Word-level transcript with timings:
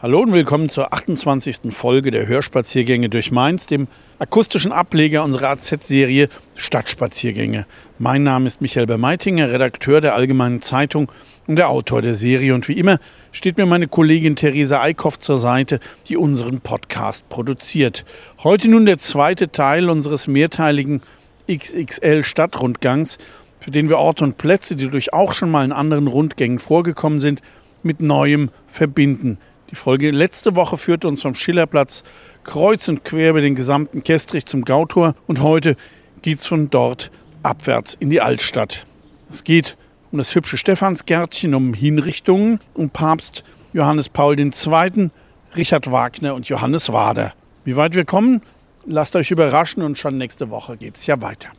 Hallo 0.00 0.20
und 0.20 0.30
willkommen 0.30 0.68
zur 0.68 0.92
28. 0.92 1.74
Folge 1.74 2.12
der 2.12 2.28
Hörspaziergänge 2.28 3.08
durch 3.08 3.32
Mainz, 3.32 3.66
dem 3.66 3.88
akustischen 4.20 4.70
Ableger 4.70 5.24
unserer 5.24 5.48
AZ-Serie 5.48 6.28
Stadtspaziergänge. 6.54 7.66
Mein 7.98 8.22
Name 8.22 8.46
ist 8.46 8.60
Michael 8.60 8.86
Bermeitinger, 8.86 9.50
Redakteur 9.50 10.00
der 10.00 10.14
Allgemeinen 10.14 10.62
Zeitung 10.62 11.10
und 11.48 11.56
der 11.56 11.68
Autor 11.68 12.00
der 12.00 12.14
Serie. 12.14 12.54
Und 12.54 12.68
wie 12.68 12.78
immer 12.78 13.00
steht 13.32 13.56
mir 13.56 13.66
meine 13.66 13.88
Kollegin 13.88 14.36
Theresa 14.36 14.80
Eickhoff 14.80 15.18
zur 15.18 15.38
Seite, 15.38 15.80
die 16.06 16.16
unseren 16.16 16.60
Podcast 16.60 17.28
produziert. 17.28 18.04
Heute 18.44 18.70
nun 18.70 18.86
der 18.86 18.98
zweite 18.98 19.50
Teil 19.50 19.90
unseres 19.90 20.28
mehrteiligen 20.28 21.02
XXL 21.50 22.22
Stadtrundgangs, 22.22 23.18
für 23.58 23.72
den 23.72 23.88
wir 23.88 23.98
Orte 23.98 24.22
und 24.22 24.38
Plätze, 24.38 24.76
die 24.76 24.90
durch 24.90 25.12
auch 25.12 25.32
schon 25.32 25.50
mal 25.50 25.64
in 25.64 25.72
anderen 25.72 26.06
Rundgängen 26.06 26.60
vorgekommen 26.60 27.18
sind, 27.18 27.42
mit 27.82 28.00
Neuem 28.00 28.50
verbinden. 28.68 29.38
Die 29.70 29.76
Folge 29.76 30.10
letzte 30.10 30.56
Woche 30.56 30.78
führte 30.78 31.08
uns 31.08 31.20
vom 31.20 31.34
Schillerplatz 31.34 32.02
kreuz 32.44 32.88
und 32.88 33.04
quer 33.04 33.30
über 33.30 33.42
den 33.42 33.54
gesamten 33.54 34.02
Kestrich 34.02 34.46
zum 34.46 34.64
Gautor 34.64 35.14
und 35.26 35.42
heute 35.42 35.76
geht 36.22 36.38
es 36.38 36.46
von 36.46 36.70
dort 36.70 37.10
abwärts 37.42 37.94
in 37.94 38.08
die 38.08 38.22
Altstadt. 38.22 38.86
Es 39.28 39.44
geht 39.44 39.76
um 40.10 40.16
das 40.16 40.34
hübsche 40.34 40.56
Stephansgärtchen, 40.56 41.54
um 41.54 41.74
Hinrichtungen, 41.74 42.60
um 42.72 42.88
Papst 42.88 43.44
Johannes 43.74 44.08
Paul 44.08 44.40
II., 44.40 45.10
Richard 45.54 45.90
Wagner 45.90 46.34
und 46.34 46.48
Johannes 46.48 46.90
Wader. 46.90 47.34
Wie 47.64 47.76
weit 47.76 47.94
wir 47.94 48.06
kommen, 48.06 48.40
lasst 48.86 49.16
euch 49.16 49.30
überraschen 49.30 49.82
und 49.82 49.98
schon 49.98 50.16
nächste 50.16 50.48
Woche 50.48 50.78
geht 50.78 50.96
es 50.96 51.06
ja 51.06 51.20
weiter. 51.20 51.50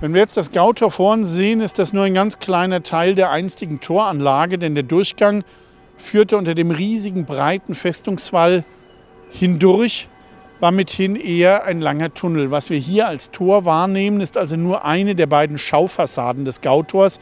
Wenn 0.00 0.14
wir 0.14 0.20
jetzt 0.20 0.36
das 0.36 0.52
Gautor 0.52 0.92
vorn 0.92 1.24
sehen, 1.24 1.60
ist 1.60 1.80
das 1.80 1.92
nur 1.92 2.04
ein 2.04 2.14
ganz 2.14 2.38
kleiner 2.38 2.84
Teil 2.84 3.16
der 3.16 3.32
einstigen 3.32 3.80
Toranlage, 3.80 4.56
denn 4.56 4.76
der 4.76 4.84
Durchgang 4.84 5.42
führte 5.96 6.36
unter 6.36 6.54
dem 6.54 6.70
riesigen 6.70 7.24
breiten 7.24 7.74
Festungswall 7.74 8.64
hindurch, 9.32 10.08
war 10.60 10.70
mithin 10.70 11.16
eher 11.16 11.64
ein 11.64 11.80
langer 11.80 12.14
Tunnel. 12.14 12.52
Was 12.52 12.70
wir 12.70 12.78
hier 12.78 13.08
als 13.08 13.32
Tor 13.32 13.64
wahrnehmen, 13.64 14.20
ist 14.20 14.36
also 14.36 14.54
nur 14.54 14.84
eine 14.84 15.16
der 15.16 15.26
beiden 15.26 15.58
Schaufassaden 15.58 16.44
des 16.44 16.60
Gautors, 16.60 17.18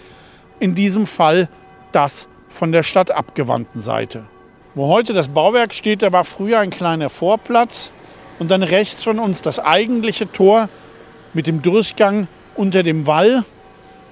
in 0.60 0.74
diesem 0.74 1.06
Fall 1.06 1.48
das 1.92 2.28
von 2.50 2.72
der 2.72 2.82
Stadt 2.82 3.10
abgewandten 3.10 3.80
Seite. 3.80 4.26
Wo 4.74 4.88
heute 4.88 5.14
das 5.14 5.28
Bauwerk 5.28 5.72
steht, 5.72 6.02
da 6.02 6.12
war 6.12 6.26
früher 6.26 6.58
ein 6.58 6.68
kleiner 6.68 7.08
Vorplatz 7.08 7.90
und 8.38 8.50
dann 8.50 8.62
rechts 8.62 9.02
von 9.02 9.18
uns 9.18 9.40
das 9.40 9.60
eigentliche 9.60 10.30
Tor 10.30 10.68
mit 11.32 11.46
dem 11.46 11.62
Durchgang 11.62 12.28
unter 12.56 12.82
dem 12.82 13.06
Wall, 13.06 13.44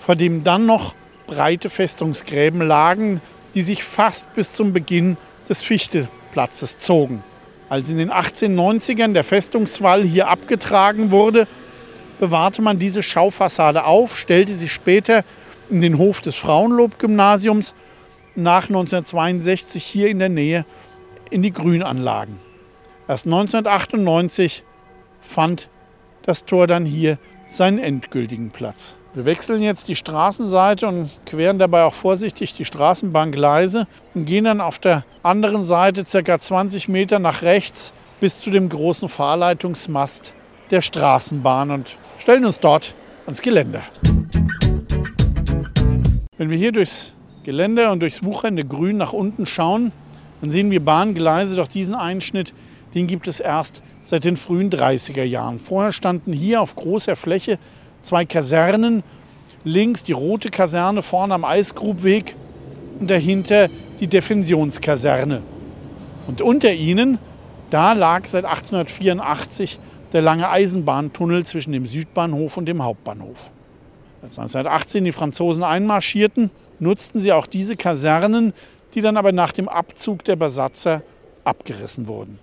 vor 0.00 0.16
dem 0.16 0.44
dann 0.44 0.66
noch 0.66 0.94
breite 1.26 1.70
Festungsgräben 1.70 2.60
lagen, 2.60 3.20
die 3.54 3.62
sich 3.62 3.84
fast 3.84 4.32
bis 4.34 4.52
zum 4.52 4.72
Beginn 4.72 5.16
des 5.48 5.62
Fichteplatzes 5.62 6.78
zogen. 6.78 7.22
Als 7.68 7.88
in 7.88 7.98
den 7.98 8.10
1890ern 8.10 9.12
der 9.12 9.24
Festungswall 9.24 10.04
hier 10.04 10.28
abgetragen 10.28 11.10
wurde, 11.10 11.46
bewahrte 12.20 12.62
man 12.62 12.78
diese 12.78 13.02
Schaufassade 13.02 13.84
auf, 13.84 14.18
stellte 14.18 14.54
sie 14.54 14.68
später 14.68 15.24
in 15.70 15.80
den 15.80 15.98
Hof 15.98 16.20
des 16.20 16.36
Frauenlob-Gymnasiums 16.36 17.74
nach 18.34 18.68
1962 18.68 19.84
hier 19.84 20.08
in 20.08 20.18
der 20.18 20.28
Nähe 20.28 20.66
in 21.30 21.42
die 21.42 21.52
Grünanlagen. 21.52 22.38
Erst 23.08 23.27
1998 23.27 24.64
fand 25.20 25.68
das 26.22 26.44
Tor 26.44 26.66
dann 26.66 26.84
hier 26.84 27.18
seinen 27.56 27.78
endgültigen 27.78 28.50
Platz. 28.50 28.96
Wir 29.14 29.24
wechseln 29.24 29.62
jetzt 29.62 29.86
die 29.86 29.94
Straßenseite 29.94 30.88
und 30.88 31.08
queren 31.24 31.60
dabei 31.60 31.84
auch 31.84 31.94
vorsichtig 31.94 32.54
die 32.54 32.64
Straßenbahngleise 32.64 33.86
und 34.14 34.24
gehen 34.24 34.44
dann 34.44 34.60
auf 34.60 34.80
der 34.80 35.04
anderen 35.22 35.64
Seite 35.64 36.04
ca. 36.04 36.38
20 36.38 36.88
Meter 36.88 37.20
nach 37.20 37.42
rechts 37.42 37.92
bis 38.18 38.40
zu 38.40 38.50
dem 38.50 38.68
großen 38.68 39.08
Fahrleitungsmast 39.08 40.34
der 40.72 40.82
Straßenbahn 40.82 41.70
und 41.70 41.96
stellen 42.18 42.44
uns 42.44 42.58
dort 42.58 42.94
ans 43.24 43.40
Geländer. 43.40 43.82
Wenn 46.36 46.50
wir 46.50 46.58
hier 46.58 46.72
durchs 46.72 47.12
Geländer 47.44 47.92
und 47.92 48.00
durchs 48.00 48.24
wuchernde 48.24 48.64
Grün 48.64 48.96
nach 48.96 49.12
unten 49.12 49.46
schauen, 49.46 49.92
dann 50.40 50.50
sehen 50.50 50.72
wir 50.72 50.84
Bahngleise, 50.84 51.54
doch 51.54 51.68
diesen 51.68 51.94
Einschnitt, 51.94 52.52
den 52.94 53.06
gibt 53.06 53.28
es 53.28 53.40
erst 53.40 53.82
seit 54.02 54.24
den 54.24 54.36
frühen 54.36 54.70
30er 54.70 55.24
Jahren. 55.24 55.58
Vorher 55.58 55.92
standen 55.92 56.32
hier 56.32 56.60
auf 56.60 56.77
großer 56.77 57.16
Fläche 57.16 57.58
zwei 58.02 58.24
Kasernen, 58.24 59.02
links 59.64 60.02
die 60.02 60.12
rote 60.12 60.50
Kaserne 60.50 61.02
vorne 61.02 61.34
am 61.34 61.44
Eisgrubweg 61.44 62.36
und 63.00 63.10
dahinter 63.10 63.68
die 64.00 64.06
Defensionskaserne. 64.06 65.42
Und 66.27 66.40
unter 66.40 66.72
ihnen, 66.72 67.18
da 67.70 67.92
lag 67.92 68.27
seit 68.27 68.44
1884 68.44 69.78
der 70.12 70.22
lange 70.22 70.48
Eisenbahntunnel 70.48 71.44
zwischen 71.44 71.72
dem 71.72 71.86
Südbahnhof 71.86 72.56
und 72.56 72.66
dem 72.66 72.83
Hauptbahnhof. 72.84 73.50
Als 74.22 74.38
1918 74.38 75.04
die 75.04 75.12
Franzosen 75.12 75.64
einmarschierten, 75.64 76.50
nutzten 76.78 77.20
sie 77.20 77.33
auch 77.33 77.46
diese 77.46 77.77
Kasernen, 77.77 78.52
die 78.94 79.00
dann 79.00 79.16
aber 79.16 79.33
nach 79.33 79.52
dem 79.52 79.68
Abzug 79.68 80.24
der 80.24 80.36
Besatzer 80.36 81.02
abgerissen 81.44 82.06
wurden. 82.06 82.38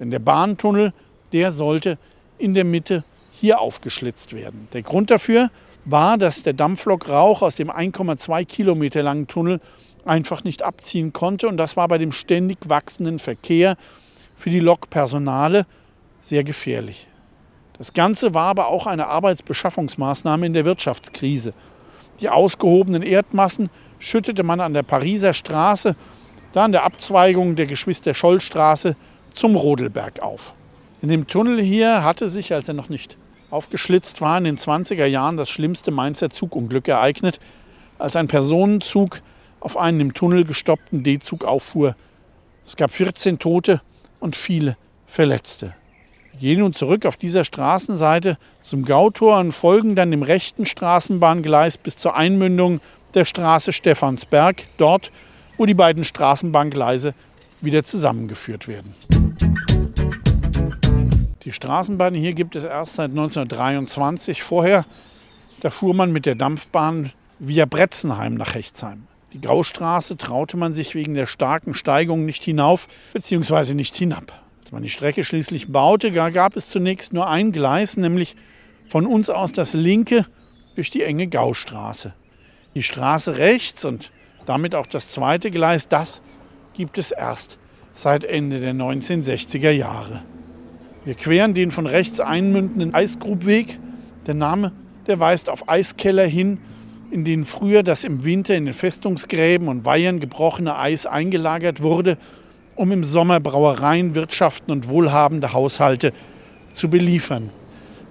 Denn 0.00 0.10
der 0.10 0.18
Bahntunnel, 0.18 0.92
der 1.32 1.52
sollte 1.52 1.98
in 2.38 2.54
der 2.54 2.64
Mitte 2.64 3.04
hier 3.30 3.60
aufgeschlitzt 3.60 4.32
werden. 4.32 4.66
Der 4.72 4.82
Grund 4.82 5.10
dafür 5.10 5.50
war, 5.84 6.18
dass 6.18 6.42
der 6.42 6.54
Dampflokrauch 6.54 7.42
aus 7.42 7.54
dem 7.54 7.70
1,2 7.70 8.44
Kilometer 8.44 9.02
langen 9.02 9.28
Tunnel 9.28 9.60
einfach 10.04 10.42
nicht 10.44 10.62
abziehen 10.62 11.12
konnte. 11.12 11.46
Und 11.46 11.56
das 11.56 11.76
war 11.76 11.86
bei 11.88 11.98
dem 11.98 12.12
ständig 12.12 12.58
wachsenden 12.68 13.18
Verkehr 13.18 13.76
für 14.36 14.50
die 14.50 14.60
Lokpersonale 14.60 15.66
sehr 16.20 16.44
gefährlich. 16.44 17.06
Das 17.78 17.92
Ganze 17.92 18.34
war 18.34 18.48
aber 18.48 18.68
auch 18.68 18.86
eine 18.86 19.06
Arbeitsbeschaffungsmaßnahme 19.06 20.46
in 20.46 20.52
der 20.52 20.64
Wirtschaftskrise. 20.64 21.54
Die 22.20 22.28
ausgehobenen 22.28 23.02
Erdmassen 23.02 23.70
schüttete 23.98 24.42
man 24.42 24.60
an 24.60 24.74
der 24.74 24.82
Pariser 24.82 25.32
Straße, 25.32 25.96
da 26.52 26.64
an 26.64 26.72
der 26.72 26.84
Abzweigung 26.84 27.56
der 27.56 27.66
Geschwister-Scholl-Straße 27.66 28.96
zum 29.30 29.56
Rodelberg 29.56 30.20
auf. 30.20 30.54
In 31.02 31.08
dem 31.08 31.26
Tunnel 31.26 31.60
hier 31.60 32.04
hatte 32.04 32.28
sich, 32.28 32.52
als 32.52 32.68
er 32.68 32.74
noch 32.74 32.88
nicht 32.88 33.16
aufgeschlitzt 33.50 34.20
war, 34.20 34.38
in 34.38 34.44
den 34.44 34.56
20er 34.56 35.06
Jahren 35.06 35.36
das 35.36 35.50
schlimmste 35.50 35.90
Mainzer 35.90 36.30
Zugunglück 36.30 36.88
ereignet, 36.88 37.40
als 37.98 38.16
ein 38.16 38.28
Personenzug 38.28 39.22
auf 39.60 39.76
einen 39.76 40.00
im 40.00 40.14
Tunnel 40.14 40.44
gestoppten 40.44 41.02
D-Zug 41.02 41.44
auffuhr. 41.44 41.96
Es 42.64 42.76
gab 42.76 42.92
14 42.92 43.38
Tote 43.38 43.80
und 44.20 44.36
viele 44.36 44.76
Verletzte. 45.06 45.74
Wir 46.32 46.40
gehen 46.40 46.60
nun 46.60 46.72
zurück 46.72 47.04
auf 47.04 47.16
dieser 47.16 47.44
Straßenseite 47.44 48.38
zum 48.62 48.84
Gautor 48.84 49.38
und 49.38 49.52
folgen 49.52 49.96
dann 49.96 50.10
dem 50.10 50.22
rechten 50.22 50.64
Straßenbahngleis 50.64 51.76
bis 51.76 51.96
zur 51.96 52.16
Einmündung 52.16 52.80
der 53.14 53.24
Straße 53.24 53.72
Stephansberg, 53.72 54.62
dort, 54.78 55.10
wo 55.58 55.66
die 55.66 55.74
beiden 55.74 56.04
Straßenbahngleise 56.04 57.14
wieder 57.60 57.84
zusammengeführt 57.84 58.68
werden. 58.68 58.94
Die 61.44 61.52
Straßenbahn 61.52 62.14
hier 62.14 62.34
gibt 62.34 62.54
es 62.54 62.64
erst 62.64 62.94
seit 62.94 63.10
1923. 63.10 64.42
Vorher, 64.42 64.84
da 65.60 65.70
fuhr 65.70 65.94
man 65.94 66.12
mit 66.12 66.26
der 66.26 66.34
Dampfbahn 66.34 67.12
via 67.38 67.64
Bretzenheim 67.64 68.34
nach 68.34 68.54
Hechtsheim. 68.54 69.06
Die 69.32 69.40
Gaustraße 69.40 70.18
traute 70.18 70.58
man 70.58 70.74
sich 70.74 70.94
wegen 70.94 71.14
der 71.14 71.26
starken 71.26 71.72
Steigung 71.72 72.26
nicht 72.26 72.44
hinauf 72.44 72.88
bzw. 73.14 73.72
nicht 73.72 73.96
hinab. 73.96 74.42
Als 74.60 74.72
man 74.72 74.82
die 74.82 74.90
Strecke 74.90 75.24
schließlich 75.24 75.72
baute, 75.72 76.12
gab 76.12 76.56
es 76.56 76.68
zunächst 76.68 77.14
nur 77.14 77.28
ein 77.28 77.52
Gleis, 77.52 77.96
nämlich 77.96 78.36
von 78.86 79.06
uns 79.06 79.30
aus 79.30 79.52
das 79.52 79.72
linke 79.72 80.26
durch 80.74 80.90
die 80.90 81.02
enge 81.02 81.26
Gaustraße. 81.26 82.12
Die 82.74 82.82
Straße 82.82 83.38
rechts 83.38 83.84
und 83.86 84.12
damit 84.44 84.74
auch 84.74 84.86
das 84.86 85.08
zweite 85.08 85.50
Gleis, 85.50 85.88
das 85.88 86.20
gibt 86.74 86.98
es 86.98 87.12
erst 87.12 87.58
seit 87.94 88.24
Ende 88.24 88.60
der 88.60 88.74
1960er 88.74 89.70
Jahre. 89.70 90.22
Wir 91.04 91.14
queren 91.14 91.54
den 91.54 91.70
von 91.70 91.86
rechts 91.86 92.20
einmündenden 92.20 92.92
Eisgrubweg. 92.92 93.78
Der 94.26 94.34
Name, 94.34 94.72
der 95.06 95.18
weist 95.18 95.48
auf 95.48 95.68
Eiskeller 95.68 96.26
hin, 96.26 96.58
in 97.10 97.24
denen 97.24 97.46
früher 97.46 97.82
das 97.82 98.04
im 98.04 98.22
Winter 98.24 98.54
in 98.54 98.66
den 98.66 98.74
Festungsgräben 98.74 99.68
und 99.68 99.86
Weihern 99.86 100.20
gebrochene 100.20 100.76
Eis 100.78 101.06
eingelagert 101.06 101.82
wurde, 101.82 102.18
um 102.76 102.92
im 102.92 103.02
Sommer 103.02 103.40
Brauereien, 103.40 104.14
Wirtschaften 104.14 104.70
und 104.70 104.88
wohlhabende 104.88 105.54
Haushalte 105.54 106.12
zu 106.74 106.88
beliefern. 106.88 107.50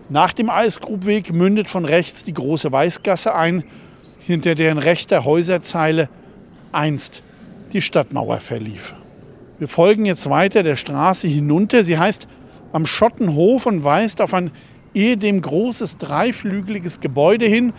Nach 0.10 0.34
dem 0.34 0.50
Eisgrubweg 0.50 1.32
mündet 1.32 1.70
von 1.70 1.86
rechts 1.86 2.24
die 2.24 2.34
große 2.34 2.72
Weißgasse 2.72 3.36
ein, 3.36 3.64
hinter 4.20 4.56
deren 4.56 4.80
rechter 4.80 5.26
Häuserzeile 5.26 6.10
einst 6.72 7.22
die 7.72 7.82
Stadtmauer 7.82 8.40
verlief. 8.40 8.96
Wir 9.60 9.68
folgen 9.68 10.06
jetzt 10.06 10.30
weiter 10.30 10.64
der 10.64 10.76
Straße 10.76 11.28
hinunter. 11.28 11.84
Sie 11.84 11.98
heißt 11.98 12.28
am 12.71 12.86
Schottenhof 12.86 13.66
und 13.66 13.83
weist 13.83 14.21
auf 14.21 14.33
ein 14.33 14.51
ehedem 14.94 15.42
großes 15.42 15.98
dreiflügeliges 15.98 17.00
Gebäude 17.00 17.45
hin, 17.45 17.74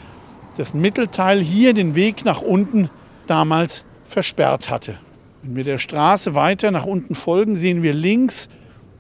dessen 0.56 0.80
Mittelteil 0.80 1.40
hier 1.40 1.74
den 1.74 1.94
Weg 1.94 2.24
nach 2.24 2.42
unten 2.42 2.90
damals 3.26 3.84
versperrt 4.04 4.70
hatte. 4.70 4.98
Wenn 5.42 5.56
wir 5.56 5.64
der 5.64 5.78
Straße 5.78 6.34
weiter 6.34 6.70
nach 6.70 6.84
unten 6.84 7.14
folgen, 7.14 7.56
sehen 7.56 7.82
wir 7.82 7.94
links 7.94 8.48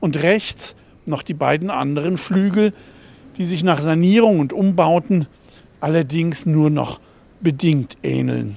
und 0.00 0.22
rechts 0.22 0.74
noch 1.06 1.22
die 1.22 1.34
beiden 1.34 1.70
anderen 1.70 2.18
Flügel, 2.18 2.72
die 3.36 3.44
sich 3.44 3.64
nach 3.64 3.80
Sanierung 3.80 4.40
und 4.40 4.52
Umbauten 4.52 5.26
allerdings 5.80 6.46
nur 6.46 6.70
noch 6.70 7.00
bedingt 7.40 7.96
ähneln. 8.02 8.56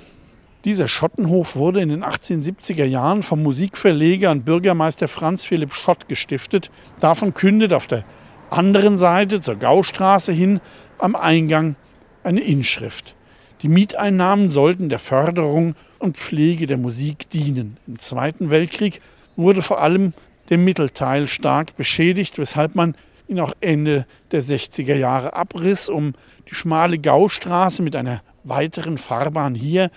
Dieser 0.65 0.87
Schottenhof 0.87 1.57
wurde 1.57 1.81
in 1.81 1.89
den 1.89 2.05
1870er 2.05 2.85
Jahren 2.85 3.21
vom 3.21 3.43
Musikverleger 3.43 4.31
und 4.31 4.45
Bürgermeister 4.45 5.09
Franz 5.09 5.43
Philipp 5.43 5.73
Schott 5.73 6.07
gestiftet. 6.07 6.71
Davon 7.01 7.33
kündet 7.33 7.73
auf 7.73 7.85
der 7.85 8.05
anderen 8.49 8.97
Seite 8.97 9.41
zur 9.41 9.57
Gaustraße 9.57 10.31
hin 10.31 10.61
am 10.99 11.17
Eingang 11.17 11.75
eine 12.23 12.39
Inschrift. 12.39 13.13
Die 13.61 13.67
Mieteinnahmen 13.67 14.49
sollten 14.49 14.87
der 14.87 14.99
Förderung 14.99 15.75
und 15.99 16.15
Pflege 16.15 16.65
der 16.65 16.77
Musik 16.77 17.29
dienen. 17.29 17.75
Im 17.85 17.99
Zweiten 17.99 18.49
Weltkrieg 18.49 19.01
wurde 19.35 19.61
vor 19.61 19.81
allem 19.81 20.13
der 20.49 20.59
Mittelteil 20.59 21.27
stark 21.27 21.75
beschädigt, 21.75 22.37
weshalb 22.37 22.75
man 22.75 22.95
ihn 23.27 23.41
auch 23.41 23.53
Ende 23.59 24.05
der 24.31 24.41
60er 24.41 24.95
Jahre 24.95 25.33
abriss, 25.33 25.89
um 25.89 26.13
die 26.49 26.55
schmale 26.55 26.99
Gaustraße 26.99 27.83
mit 27.83 27.97
einer 27.97 28.21
weiteren 28.45 28.97
Fahrbahn 28.97 29.55
hier 29.55 29.89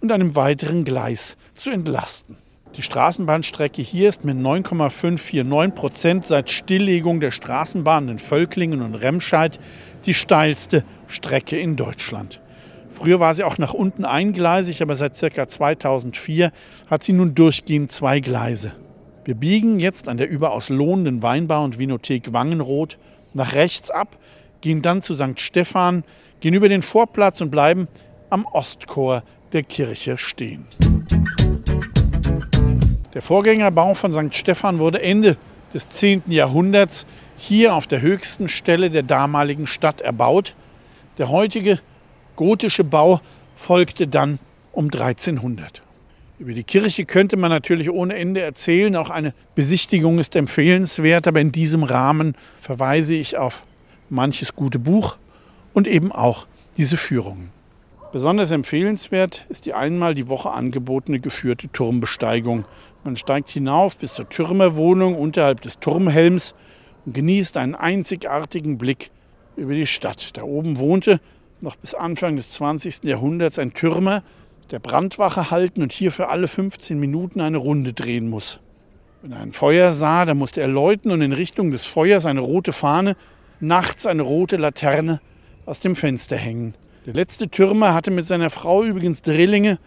und 0.00 0.12
einem 0.12 0.34
weiteren 0.34 0.84
Gleis 0.84 1.36
zu 1.54 1.70
entlasten. 1.70 2.36
Die 2.76 2.82
Straßenbahnstrecke 2.82 3.82
hier 3.82 4.08
ist 4.08 4.24
mit 4.24 4.36
9,549 4.36 5.74
Prozent 5.74 6.26
seit 6.26 6.50
Stilllegung 6.50 7.20
der 7.20 7.32
Straßenbahnen 7.32 8.10
in 8.10 8.18
Völklingen 8.18 8.80
und 8.80 8.94
Remscheid 8.94 9.58
die 10.06 10.14
steilste 10.14 10.84
Strecke 11.08 11.58
in 11.58 11.76
Deutschland. 11.76 12.40
Früher 12.90 13.20
war 13.20 13.34
sie 13.34 13.44
auch 13.44 13.58
nach 13.58 13.74
unten 13.74 14.04
eingleisig, 14.04 14.82
aber 14.82 14.96
seit 14.96 15.18
ca. 15.18 15.48
2004 15.48 16.52
hat 16.88 17.02
sie 17.02 17.12
nun 17.12 17.34
durchgehend 17.34 17.92
zwei 17.92 18.20
Gleise. 18.20 18.72
Wir 19.24 19.34
biegen 19.34 19.78
jetzt 19.78 20.08
an 20.08 20.16
der 20.16 20.30
überaus 20.30 20.68
lohnenden 20.68 21.22
Weinbar 21.22 21.62
und 21.62 21.78
Vinothek 21.78 22.32
Wangenroth 22.32 22.98
nach 23.34 23.52
rechts 23.54 23.90
ab, 23.90 24.16
gehen 24.60 24.82
dann 24.82 25.02
zu 25.02 25.14
St. 25.14 25.38
Stephan, 25.38 26.04
gehen 26.40 26.54
über 26.54 26.68
den 26.68 26.82
Vorplatz 26.82 27.40
und 27.40 27.50
bleiben 27.50 27.88
am 28.28 28.44
Ostchor 28.46 29.22
der 29.52 29.62
Kirche 29.62 30.18
stehen. 30.18 30.66
Der 33.14 33.22
Vorgängerbau 33.22 33.94
von 33.94 34.12
St. 34.12 34.34
Stephan 34.34 34.78
wurde 34.78 35.02
Ende 35.02 35.36
des 35.74 35.88
10. 35.88 36.24
Jahrhunderts 36.28 37.06
hier 37.36 37.74
auf 37.74 37.86
der 37.86 38.00
höchsten 38.00 38.48
Stelle 38.48 38.90
der 38.90 39.02
damaligen 39.02 39.66
Stadt 39.66 40.00
erbaut. 40.00 40.54
Der 41.18 41.30
heutige 41.30 41.80
gotische 42.36 42.84
Bau 42.84 43.20
folgte 43.56 44.06
dann 44.06 44.38
um 44.72 44.86
1300. 44.86 45.82
Über 46.38 46.54
die 46.54 46.64
Kirche 46.64 47.04
könnte 47.04 47.36
man 47.36 47.50
natürlich 47.50 47.90
ohne 47.90 48.14
Ende 48.14 48.40
erzählen. 48.40 48.96
Auch 48.96 49.10
eine 49.10 49.34
Besichtigung 49.54 50.18
ist 50.18 50.34
empfehlenswert, 50.36 51.26
aber 51.26 51.40
in 51.40 51.52
diesem 51.52 51.82
Rahmen 51.82 52.34
verweise 52.60 53.14
ich 53.14 53.36
auf 53.36 53.66
manches 54.08 54.54
gute 54.54 54.78
Buch 54.78 55.18
und 55.74 55.86
eben 55.86 56.12
auch 56.12 56.46
diese 56.76 56.96
Führungen. 56.96 57.50
Besonders 58.12 58.50
empfehlenswert 58.50 59.46
ist 59.50 59.66
die 59.66 59.74
einmal 59.74 60.16
die 60.16 60.28
Woche 60.28 60.50
angebotene 60.50 61.20
geführte 61.20 61.68
Turmbesteigung. 61.68 62.64
Man 63.04 63.16
steigt 63.16 63.50
hinauf 63.50 63.96
bis 63.98 64.14
zur 64.14 64.28
Türmerwohnung 64.28 65.14
unterhalb 65.14 65.60
des 65.60 65.78
Turmhelms 65.78 66.56
und 67.06 67.14
genießt 67.14 67.56
einen 67.56 67.76
einzigartigen 67.76 68.78
Blick 68.78 69.12
über 69.56 69.74
die 69.74 69.86
Stadt. 69.86 70.36
Da 70.36 70.42
oben 70.42 70.80
wohnte 70.80 71.20
noch 71.60 71.76
bis 71.76 71.94
Anfang 71.94 72.34
des 72.34 72.50
20. 72.50 73.04
Jahrhunderts 73.04 73.60
ein 73.60 73.74
Türmer, 73.74 74.24
der 74.72 74.80
Brandwache 74.80 75.52
halten 75.52 75.80
und 75.80 75.92
hier 75.92 76.10
für 76.10 76.30
alle 76.30 76.48
15 76.48 76.98
Minuten 76.98 77.40
eine 77.40 77.58
Runde 77.58 77.92
drehen 77.92 78.28
muss. 78.28 78.58
Wenn 79.22 79.32
er 79.32 79.40
ein 79.40 79.52
Feuer 79.52 79.92
sah, 79.92 80.24
dann 80.24 80.38
musste 80.38 80.60
er 80.60 80.68
läuten 80.68 81.12
und 81.12 81.22
in 81.22 81.32
Richtung 81.32 81.70
des 81.70 81.84
Feuers 81.84 82.26
eine 82.26 82.40
rote 82.40 82.72
Fahne, 82.72 83.16
nachts 83.60 84.04
eine 84.04 84.22
rote 84.22 84.56
Laterne 84.56 85.20
aus 85.64 85.78
dem 85.78 85.94
Fenster 85.94 86.36
hängen. 86.36 86.74
Der 87.06 87.14
letzte 87.14 87.48
Türmer 87.48 87.94
hatte 87.94 88.10
mit 88.10 88.26
seiner 88.26 88.50
Frau 88.50 88.84
übrigens 88.84 89.22
Drillinge, 89.22 89.78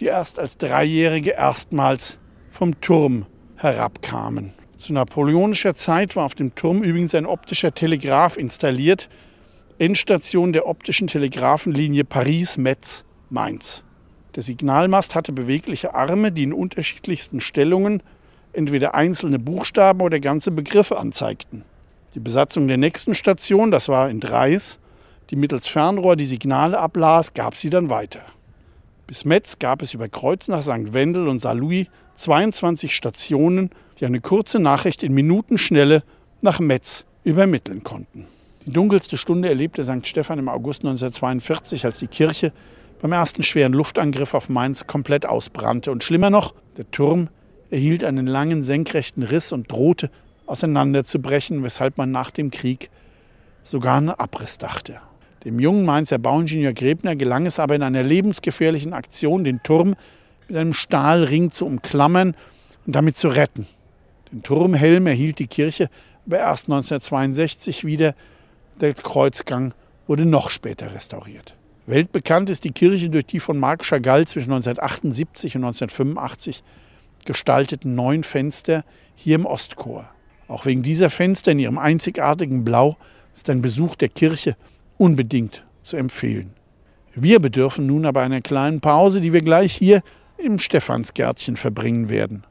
die 0.00 0.06
erst 0.06 0.38
als 0.38 0.56
Dreijährige 0.56 1.32
erstmals 1.32 2.18
vom 2.48 2.80
Turm 2.80 3.26
herabkamen. 3.56 4.54
Zu 4.78 4.94
napoleonischer 4.94 5.74
Zeit 5.74 6.16
war 6.16 6.24
auf 6.24 6.34
dem 6.34 6.54
Turm 6.54 6.82
übrigens 6.82 7.14
ein 7.14 7.26
optischer 7.26 7.74
Telegraph 7.74 8.38
installiert, 8.38 9.10
Endstation 9.78 10.54
der 10.54 10.66
optischen 10.66 11.08
Telegrafenlinie 11.08 12.04
Paris-Metz-Mainz. 12.04 13.84
Der 14.34 14.42
Signalmast 14.42 15.14
hatte 15.14 15.32
bewegliche 15.32 15.94
Arme, 15.94 16.32
die 16.32 16.44
in 16.44 16.54
unterschiedlichsten 16.54 17.42
Stellungen 17.42 18.02
entweder 18.54 18.94
einzelne 18.94 19.38
Buchstaben 19.38 20.00
oder 20.00 20.20
ganze 20.20 20.50
Begriffe 20.50 20.98
anzeigten. 20.98 21.64
Die 22.14 22.20
Besatzung 22.20 22.66
der 22.66 22.78
nächsten 22.78 23.14
Station, 23.14 23.70
das 23.70 23.88
war 23.88 24.08
in 24.08 24.20
Dreis, 24.20 24.78
die 25.32 25.36
mittels 25.36 25.66
Fernrohr 25.66 26.14
die 26.14 26.26
Signale 26.26 26.78
ablas, 26.78 27.32
gab 27.32 27.56
sie 27.56 27.70
dann 27.70 27.88
weiter. 27.88 28.20
Bis 29.06 29.24
Metz 29.24 29.58
gab 29.58 29.80
es 29.80 29.94
über 29.94 30.08
Kreuz 30.08 30.46
nach 30.46 30.60
St. 30.60 30.92
Wendel 30.92 31.26
und 31.26 31.40
Saarlouis 31.40 31.86
22 32.16 32.94
Stationen, 32.94 33.70
die 33.98 34.04
eine 34.04 34.20
kurze 34.20 34.58
Nachricht 34.58 35.02
in 35.02 35.14
Minutenschnelle 35.14 36.02
nach 36.42 36.60
Metz 36.60 37.06
übermitteln 37.24 37.82
konnten. 37.82 38.26
Die 38.66 38.72
dunkelste 38.72 39.16
Stunde 39.16 39.48
erlebte 39.48 39.82
St. 39.84 40.06
Stephan 40.06 40.38
im 40.38 40.50
August 40.50 40.82
1942, 40.82 41.86
als 41.86 41.98
die 41.98 42.08
Kirche 42.08 42.52
beim 43.00 43.12
ersten 43.12 43.42
schweren 43.42 43.72
Luftangriff 43.72 44.34
auf 44.34 44.50
Mainz 44.50 44.86
komplett 44.86 45.24
ausbrannte. 45.24 45.92
Und 45.92 46.04
schlimmer 46.04 46.28
noch, 46.28 46.54
der 46.76 46.90
Turm 46.90 47.30
erhielt 47.70 48.04
einen 48.04 48.26
langen 48.26 48.64
senkrechten 48.64 49.22
Riss 49.22 49.50
und 49.50 49.72
drohte 49.72 50.10
auseinanderzubrechen, 50.44 51.62
weshalb 51.62 51.96
man 51.96 52.10
nach 52.10 52.30
dem 52.30 52.50
Krieg 52.50 52.90
sogar 53.64 53.96
an 53.96 54.10
Abriss 54.10 54.58
dachte. 54.58 55.00
Dem 55.44 55.58
jungen 55.58 55.84
Mainzer 55.84 56.18
Bauingenieur 56.18 56.72
Grebner 56.72 57.16
gelang 57.16 57.46
es 57.46 57.58
aber 57.58 57.74
in 57.74 57.82
einer 57.82 58.02
lebensgefährlichen 58.02 58.92
Aktion, 58.92 59.42
den 59.44 59.62
Turm 59.62 59.94
mit 60.48 60.56
einem 60.56 60.72
Stahlring 60.72 61.50
zu 61.50 61.66
umklammern 61.66 62.36
und 62.86 62.94
damit 62.94 63.16
zu 63.16 63.28
retten. 63.28 63.66
Den 64.30 64.42
Turmhelm 64.42 65.06
erhielt 65.06 65.38
die 65.38 65.46
Kirche 65.46 65.90
aber 66.26 66.38
erst 66.38 66.66
1962 66.66 67.84
wieder. 67.84 68.14
Der 68.80 68.94
Kreuzgang 68.94 69.74
wurde 70.06 70.24
noch 70.24 70.50
später 70.50 70.94
restauriert. 70.94 71.56
Weltbekannt 71.86 72.48
ist 72.48 72.64
die 72.64 72.70
Kirche 72.70 73.10
durch 73.10 73.26
die 73.26 73.40
von 73.40 73.58
Marc 73.58 73.84
Chagall 73.84 74.26
zwischen 74.26 74.52
1978 74.52 75.56
und 75.56 75.64
1985 75.64 76.62
gestalteten 77.24 77.94
neun 77.94 78.22
Fenster 78.22 78.84
hier 79.16 79.34
im 79.34 79.46
Ostchor. 79.46 80.08
Auch 80.46 80.64
wegen 80.64 80.82
dieser 80.82 81.10
Fenster 81.10 81.52
in 81.52 81.58
ihrem 81.58 81.78
einzigartigen 81.78 82.64
Blau 82.64 82.96
ist 83.32 83.50
ein 83.50 83.62
Besuch 83.62 83.96
der 83.96 84.08
Kirche 84.08 84.56
unbedingt 84.98 85.64
zu 85.82 85.96
empfehlen. 85.96 86.54
Wir 87.14 87.40
bedürfen 87.40 87.86
nun 87.86 88.06
aber 88.06 88.22
einer 88.22 88.40
kleinen 88.40 88.80
Pause, 88.80 89.20
die 89.20 89.32
wir 89.32 89.42
gleich 89.42 89.74
hier 89.74 90.02
im 90.38 90.58
Stephansgärtchen 90.58 91.56
verbringen 91.56 92.08
werden. 92.08 92.44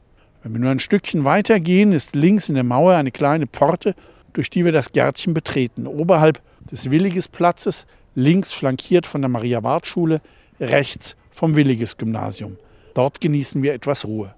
Wenn 0.43 0.53
wir 0.53 0.59
nur 0.59 0.71
ein 0.71 0.79
Stückchen 0.79 1.25
weiter 1.25 1.59
gehen, 1.59 1.91
ist 1.91 2.15
links 2.15 2.49
in 2.49 2.55
der 2.55 2.63
Mauer 2.63 2.95
eine 2.95 3.11
kleine 3.11 3.47
Pforte, 3.47 3.95
durch 4.33 4.49
die 4.49 4.65
wir 4.65 4.71
das 4.71 4.91
Gärtchen 4.91 5.33
betreten. 5.33 5.87
Oberhalb 5.87 6.41
des 6.71 6.89
Willigesplatzes, 6.89 7.85
links 8.15 8.51
flankiert 8.51 9.05
von 9.05 9.21
der 9.21 9.29
Maria-Wart-Schule, 9.29 10.21
rechts 10.59 11.15
vom 11.31 11.55
Williges-Gymnasium. 11.55 12.57
Dort 12.93 13.21
genießen 13.21 13.61
wir 13.61 13.73
etwas 13.73 14.05
Ruhe. 14.05 14.33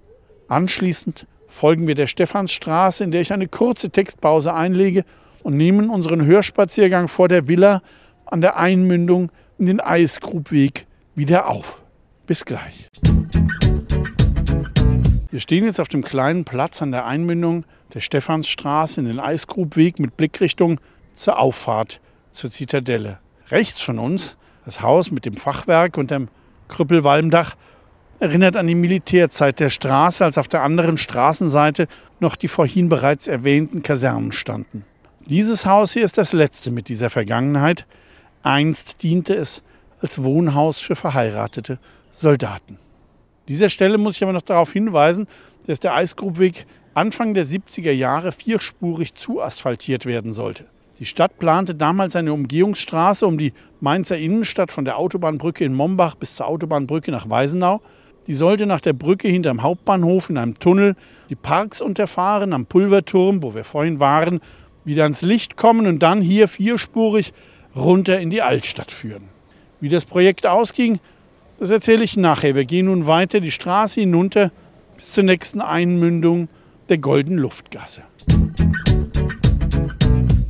Anschließend 0.48 1.26
folgen 1.48 1.86
wir 1.86 1.94
der 1.94 2.06
Stephansstraße, 2.06 3.04
in 3.04 3.10
der 3.10 3.20
ich 3.20 3.32
eine 3.32 3.48
kurze 3.48 3.90
Textpause 3.90 4.54
einlege 4.54 5.04
und 5.44 5.56
nehmen 5.56 5.90
unseren 5.90 6.24
Hörspaziergang 6.24 7.06
vor 7.06 7.28
der 7.28 7.46
Villa 7.46 7.82
an 8.26 8.40
der 8.40 8.58
Einmündung 8.58 9.30
in 9.58 9.66
den 9.66 9.80
Eisgrubweg 9.80 10.86
wieder 11.14 11.46
auf. 11.46 11.82
Bis 12.26 12.44
gleich. 12.44 12.88
Wir 15.30 15.40
stehen 15.40 15.64
jetzt 15.64 15.80
auf 15.80 15.88
dem 15.88 16.02
kleinen 16.02 16.44
Platz 16.44 16.80
an 16.82 16.90
der 16.90 17.06
Einmündung 17.06 17.64
der 17.92 18.00
Stephansstraße 18.00 19.00
in 19.00 19.06
den 19.06 19.20
Eisgrubweg 19.20 19.98
mit 20.00 20.16
Blickrichtung 20.16 20.80
zur 21.14 21.38
Auffahrt 21.38 22.00
zur 22.32 22.50
Zitadelle. 22.50 23.18
Rechts 23.50 23.80
von 23.80 23.98
uns 23.98 24.36
Das 24.64 24.80
Haus 24.80 25.10
mit 25.10 25.26
dem 25.26 25.36
Fachwerk 25.36 25.98
und 25.98 26.10
dem 26.10 26.28
Krüppelwalmdach 26.68 27.54
erinnert 28.18 28.56
an 28.56 28.66
die 28.66 28.74
Militärzeit 28.74 29.60
der 29.60 29.68
Straße, 29.68 30.24
als 30.24 30.38
auf 30.38 30.48
der 30.48 30.62
anderen 30.62 30.96
Straßenseite 30.96 31.86
noch 32.20 32.36
die 32.36 32.48
vorhin 32.48 32.88
bereits 32.88 33.26
erwähnten 33.26 33.82
Kasernen 33.82 34.32
standen. 34.32 34.86
Dieses 35.26 35.64
Haus 35.64 35.94
hier 35.94 36.04
ist 36.04 36.18
das 36.18 36.34
letzte 36.34 36.70
mit 36.70 36.90
dieser 36.90 37.08
Vergangenheit. 37.08 37.86
Einst 38.42 39.02
diente 39.02 39.34
es 39.34 39.62
als 40.00 40.22
Wohnhaus 40.22 40.78
für 40.78 40.96
verheiratete 40.96 41.78
Soldaten. 42.12 42.74
An 42.74 43.46
dieser 43.48 43.70
Stelle 43.70 43.96
muss 43.96 44.16
ich 44.16 44.22
aber 44.22 44.34
noch 44.34 44.42
darauf 44.42 44.72
hinweisen, 44.72 45.26
dass 45.66 45.80
der 45.80 45.94
Eisgrubweg 45.94 46.66
Anfang 46.92 47.32
der 47.32 47.46
70er 47.46 47.90
Jahre 47.90 48.32
vierspurig 48.32 49.14
zuasphaltiert 49.14 50.04
werden 50.04 50.34
sollte. 50.34 50.66
Die 50.98 51.06
Stadt 51.06 51.38
plante 51.38 51.74
damals 51.74 52.14
eine 52.16 52.34
Umgehungsstraße 52.34 53.26
um 53.26 53.38
die 53.38 53.54
Mainzer 53.80 54.18
Innenstadt 54.18 54.72
von 54.72 54.84
der 54.84 54.98
Autobahnbrücke 54.98 55.64
in 55.64 55.72
Mombach 55.72 56.16
bis 56.16 56.36
zur 56.36 56.48
Autobahnbrücke 56.48 57.10
nach 57.10 57.30
Weisenau. 57.30 57.80
Die 58.26 58.34
sollte 58.34 58.66
nach 58.66 58.80
der 58.80 58.92
Brücke 58.92 59.28
hinterm 59.28 59.62
Hauptbahnhof 59.62 60.28
in 60.28 60.36
einem 60.36 60.58
Tunnel 60.58 60.96
die 61.30 61.34
Parks 61.34 61.80
unterfahren, 61.80 62.52
am 62.52 62.66
Pulverturm, 62.66 63.42
wo 63.42 63.54
wir 63.54 63.64
vorhin 63.64 64.00
waren, 64.00 64.40
wieder 64.84 65.04
ans 65.04 65.22
Licht 65.22 65.56
kommen 65.56 65.86
und 65.86 66.00
dann 66.00 66.20
hier 66.20 66.48
vierspurig 66.48 67.32
runter 67.74 68.18
in 68.20 68.30
die 68.30 68.42
Altstadt 68.42 68.90
führen. 68.90 69.28
Wie 69.80 69.88
das 69.88 70.04
Projekt 70.04 70.46
ausging, 70.46 71.00
das 71.58 71.70
erzähle 71.70 72.04
ich 72.04 72.16
nachher. 72.16 72.54
Wir 72.54 72.64
gehen 72.64 72.86
nun 72.86 73.06
weiter 73.06 73.40
die 73.40 73.50
Straße 73.50 74.00
hinunter 74.00 74.50
bis 74.96 75.12
zur 75.12 75.24
nächsten 75.24 75.60
Einmündung 75.60 76.48
der 76.88 76.98
Golden 76.98 77.38
Luftgasse. 77.38 78.02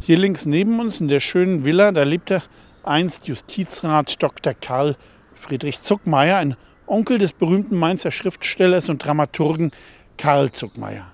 Hier 0.04 0.18
links 0.18 0.44
neben 0.44 0.80
uns 0.80 1.00
in 1.00 1.08
der 1.08 1.20
schönen 1.20 1.64
Villa, 1.64 1.92
da 1.92 2.02
lebte 2.02 2.42
einst 2.82 3.26
Justizrat 3.26 4.22
Dr. 4.22 4.52
Karl 4.54 4.96
Friedrich 5.34 5.80
Zuckmeier, 5.80 6.38
ein 6.38 6.56
Onkel 6.86 7.18
des 7.18 7.32
berühmten 7.32 7.78
Mainzer 7.78 8.10
Schriftstellers 8.10 8.88
und 8.88 9.04
Dramaturgen 9.04 9.72
Karl 10.18 10.52
Zuckmeier. 10.52 11.13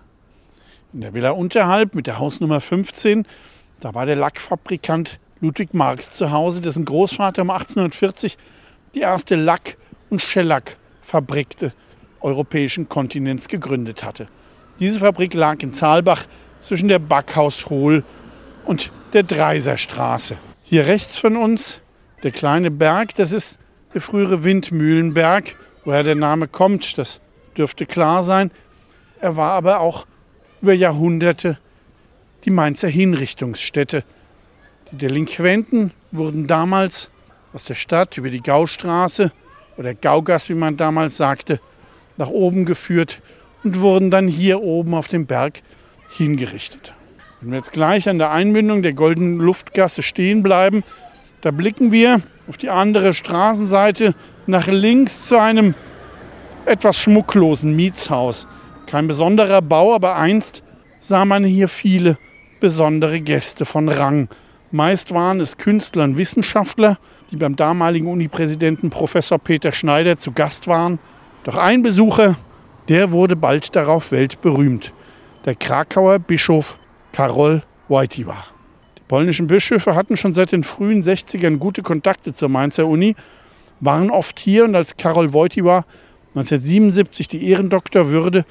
In 0.93 1.03
der 1.03 1.15
Villa 1.15 1.31
unterhalb 1.31 1.95
mit 1.95 2.09
der 2.09 2.19
Hausnummer 2.19 2.61
15, 2.61 3.25
da 3.79 3.95
war 3.95 4.07
der 4.07 4.17
Lackfabrikant 4.17 5.21
Ludwig 5.41 5.73
Marx 5.73 6.11
zu 6.11 6.33
Hause, 6.33 6.61
dessen 6.61 6.85
Großvater 6.85 7.43
um 7.43 7.51
1840 7.51 8.37
die 8.95 9.01
erste 9.01 9.37
Lack- 9.37 9.77
und 10.11 10.21
Schellackfabrik 10.21 11.57
des 11.59 11.73
europäischen 12.21 12.89
Kontinents 12.89 13.47
gegründet 13.47 14.03
hatte. 14.03 14.27
Diese 14.81 14.99
Fabrik 14.99 15.33
lag 15.35 15.63
in 15.63 15.73
Zaalbach 15.73 16.25
zwischen 16.59 16.89
der 16.89 16.99
Backhaushohl 16.99 18.03
und 18.65 18.91
der 19.13 19.23
Dreiserstraße. 19.23 20.39
Hier 20.65 20.87
rechts 20.87 21.19
von 21.19 21.37
uns 21.37 21.81
der 22.25 22.33
kleine 22.33 22.73
Berg, 22.73 23.15
das 23.15 23.31
ist 23.31 23.61
der 23.95 24.01
frühere 24.01 24.43
Windmühlenberg. 24.43 25.55
Woher 25.85 26.03
der 26.03 26.17
Name 26.17 26.49
kommt, 26.49 26.99
das 26.99 27.21
dürfte 27.57 27.87
klar 27.87 28.25
sein. 28.25 28.51
Er 29.21 29.37
war 29.37 29.53
aber 29.53 29.81
auch 29.81 30.07
über 30.63 30.73
Jahrhunderte 30.75 31.59
die 32.45 32.51
Mainzer 32.51 32.89
Hinrichtungsstätte. 32.89 34.05
Die 34.91 34.97
Delinquenten 34.97 35.93
wurden 36.11 36.47
damals 36.47 37.11
aus 37.53 37.65
der 37.65 37.75
Stadt 37.75 38.17
über 38.19 38.31
die 38.31 38.43
Gaustraße 38.43 39.33
oder 39.77 39.95
Gaugas, 39.95 40.49
wie 40.49 40.55
man 40.55 40.77
damals 40.77 41.17
sagte, 41.17 41.61
nach 42.17 42.29
oben 42.29 42.67
geführt 42.67 43.23
und 43.65 43.81
wurden 43.81 44.11
dann 44.11 44.29
hier 44.29 44.63
oben 44.63 44.95
auf 44.95 45.09
dem 45.09 45.27
Berg 45.27 45.63
hingerichtet. 46.17 46.93
Wenn 47.41 47.51
wir 47.53 47.59
jetzt 47.59 47.73
gleich 47.73 48.09
an 48.09 48.19
der 48.19 48.31
Einmündung 48.31 48.83
der 48.83 48.93
Goldenen 48.93 49.39
Luftgasse 49.39 50.03
stehen 50.03 50.43
bleiben, 50.43 50.85
da 51.41 51.51
blicken 51.51 51.93
wir 51.93 52.21
auf 52.49 52.59
die 52.59 52.69
andere 52.69 53.15
Straßenseite 53.15 54.15
nach 54.47 54.67
links 54.67 55.27
zu 55.27 55.39
einem 55.39 55.75
etwas 56.67 56.99
schmucklosen 56.99 57.75
Mietshaus. 57.75 58.47
Kein 58.91 59.07
besonderer 59.07 59.63
Bau, 59.63 59.95
aber 59.95 60.17
einst 60.17 60.65
sah 60.99 61.25
man 61.25 61.45
hier 61.45 61.69
viele 61.69 62.19
besondere 62.59 63.21
Gäste 63.21 63.65
von 63.65 63.89
Rang. 63.89 64.29
Meist 64.73 65.15
waren 65.15 65.39
es 65.39 65.57
Künstler 65.57 66.03
und 66.03 66.17
Wissenschaftler, 66.17 66.99
die 67.31 67.37
beim 67.37 67.55
damaligen 67.55 68.09
Unipräsidenten 68.09 68.91
Professor 68.91 69.39
Peter 69.39 69.71
Schneider 69.71 70.19
zu 70.19 70.33
Gast 70.33 70.67
waren. 70.67 70.99
Doch 71.45 71.57
ein 71.57 71.83
Besucher, 71.83 72.35
der 72.89 73.13
wurde 73.13 73.37
bald 73.37 73.77
darauf 73.77 74.11
weltberühmt. 74.11 74.93
Der 75.45 75.55
Krakauer 75.55 76.19
Bischof 76.19 76.77
Karol 77.13 77.63
Wojtyła. 77.87 78.45
Die 78.99 79.03
polnischen 79.07 79.47
Bischöfe 79.47 79.95
hatten 79.95 80.17
schon 80.17 80.33
seit 80.33 80.51
den 80.51 80.65
frühen 80.65 81.05
60ern 81.05 81.59
gute 81.59 81.83
Kontakte 81.83 82.35
zur 82.35 82.49
Mainzer 82.49 82.89
Uni, 82.89 83.15
waren 83.79 84.11
oft 84.11 84.41
hier 84.41 84.65
und 84.65 84.75
als 84.75 84.97
Karol 84.97 85.33
Wojtyła 85.33 85.85
1977 86.35 87.29
die 87.29 87.49
Ehrendoktorwürde 87.51 88.45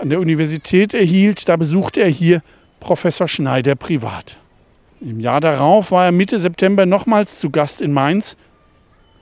an 0.00 0.08
der 0.08 0.20
Universität 0.20 0.94
erhielt, 0.94 1.48
da 1.48 1.56
besuchte 1.56 2.00
er 2.00 2.08
hier 2.08 2.42
Professor 2.80 3.28
Schneider 3.28 3.74
privat. 3.74 4.38
Im 5.00 5.20
Jahr 5.20 5.42
darauf 5.42 5.92
war 5.92 6.06
er 6.06 6.12
Mitte 6.12 6.40
September 6.40 6.86
nochmals 6.86 7.38
zu 7.38 7.50
Gast 7.50 7.82
in 7.82 7.92
Mainz 7.92 8.36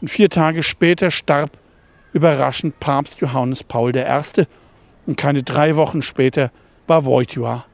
und 0.01 0.09
vier 0.09 0.31
Tage 0.31 0.63
später 0.63 1.11
starb 1.11 1.51
überraschend 2.13 2.79
Papst 2.79 3.21
Johannes 3.21 3.65
Paul 3.65 3.95
I. 3.97 4.45
und 5.07 5.17
keine 5.17 5.43
drei 5.43 5.75
Wochen 5.75 6.01
später 6.01 6.53
war 6.87 7.05
Wojtyła 7.05 7.65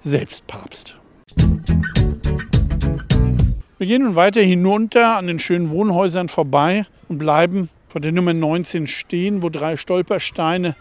selbst 0.00 0.46
Papst. 0.48 0.96
Wir 3.78 3.86
gehen 3.86 4.02
nun 4.02 4.16
weiter 4.16 4.40
hinunter 4.40 5.16
an 5.16 5.28
den 5.28 5.38
schönen 5.38 5.70
Wohnhäusern 5.70 6.28
vorbei 6.28 6.86
und 7.08 7.18
bleiben 7.18 7.70
vor 7.86 8.00
der 8.00 8.10
Nummer 8.10 8.34
19 8.34 8.88
stehen, 8.88 9.42
wo 9.42 9.48
drei 9.48 9.76
Stolpersteine 9.76 10.74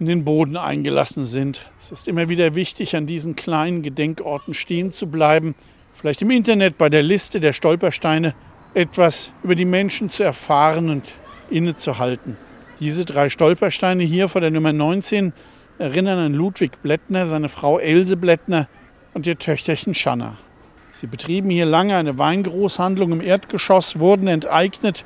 in 0.00 0.06
den 0.06 0.24
Boden 0.24 0.56
eingelassen 0.56 1.24
sind. 1.24 1.70
Es 1.78 1.90
ist 1.90 2.08
immer 2.08 2.28
wieder 2.28 2.54
wichtig, 2.54 2.94
an 2.94 3.06
diesen 3.06 3.34
kleinen 3.36 3.82
Gedenkorten 3.82 4.54
stehen 4.54 4.92
zu 4.92 5.08
bleiben, 5.08 5.54
vielleicht 5.94 6.22
im 6.22 6.30
Internet 6.30 6.78
bei 6.78 6.88
der 6.88 7.02
Liste 7.02 7.40
der 7.40 7.52
Stolpersteine 7.52 8.34
etwas 8.74 9.32
über 9.42 9.54
die 9.54 9.64
Menschen 9.64 10.10
zu 10.10 10.22
erfahren 10.22 10.88
und 10.88 11.04
innezuhalten. 11.50 12.36
Diese 12.78 13.04
drei 13.04 13.28
Stolpersteine 13.28 14.04
hier 14.04 14.28
vor 14.28 14.40
der 14.40 14.52
Nummer 14.52 14.72
19 14.72 15.32
erinnern 15.78 16.18
an 16.18 16.34
Ludwig 16.34 16.80
Blättner, 16.82 17.26
seine 17.26 17.48
Frau 17.48 17.78
Else 17.78 18.16
Blättner 18.16 18.68
und 19.14 19.26
ihr 19.26 19.38
Töchterchen 19.38 19.94
Schanna. 19.94 20.36
Sie 20.92 21.06
betrieben 21.06 21.50
hier 21.50 21.66
lange 21.66 21.96
eine 21.96 22.18
Weingroßhandlung 22.18 23.12
im 23.12 23.20
Erdgeschoss, 23.20 23.98
wurden 23.98 24.28
enteignet 24.28 25.04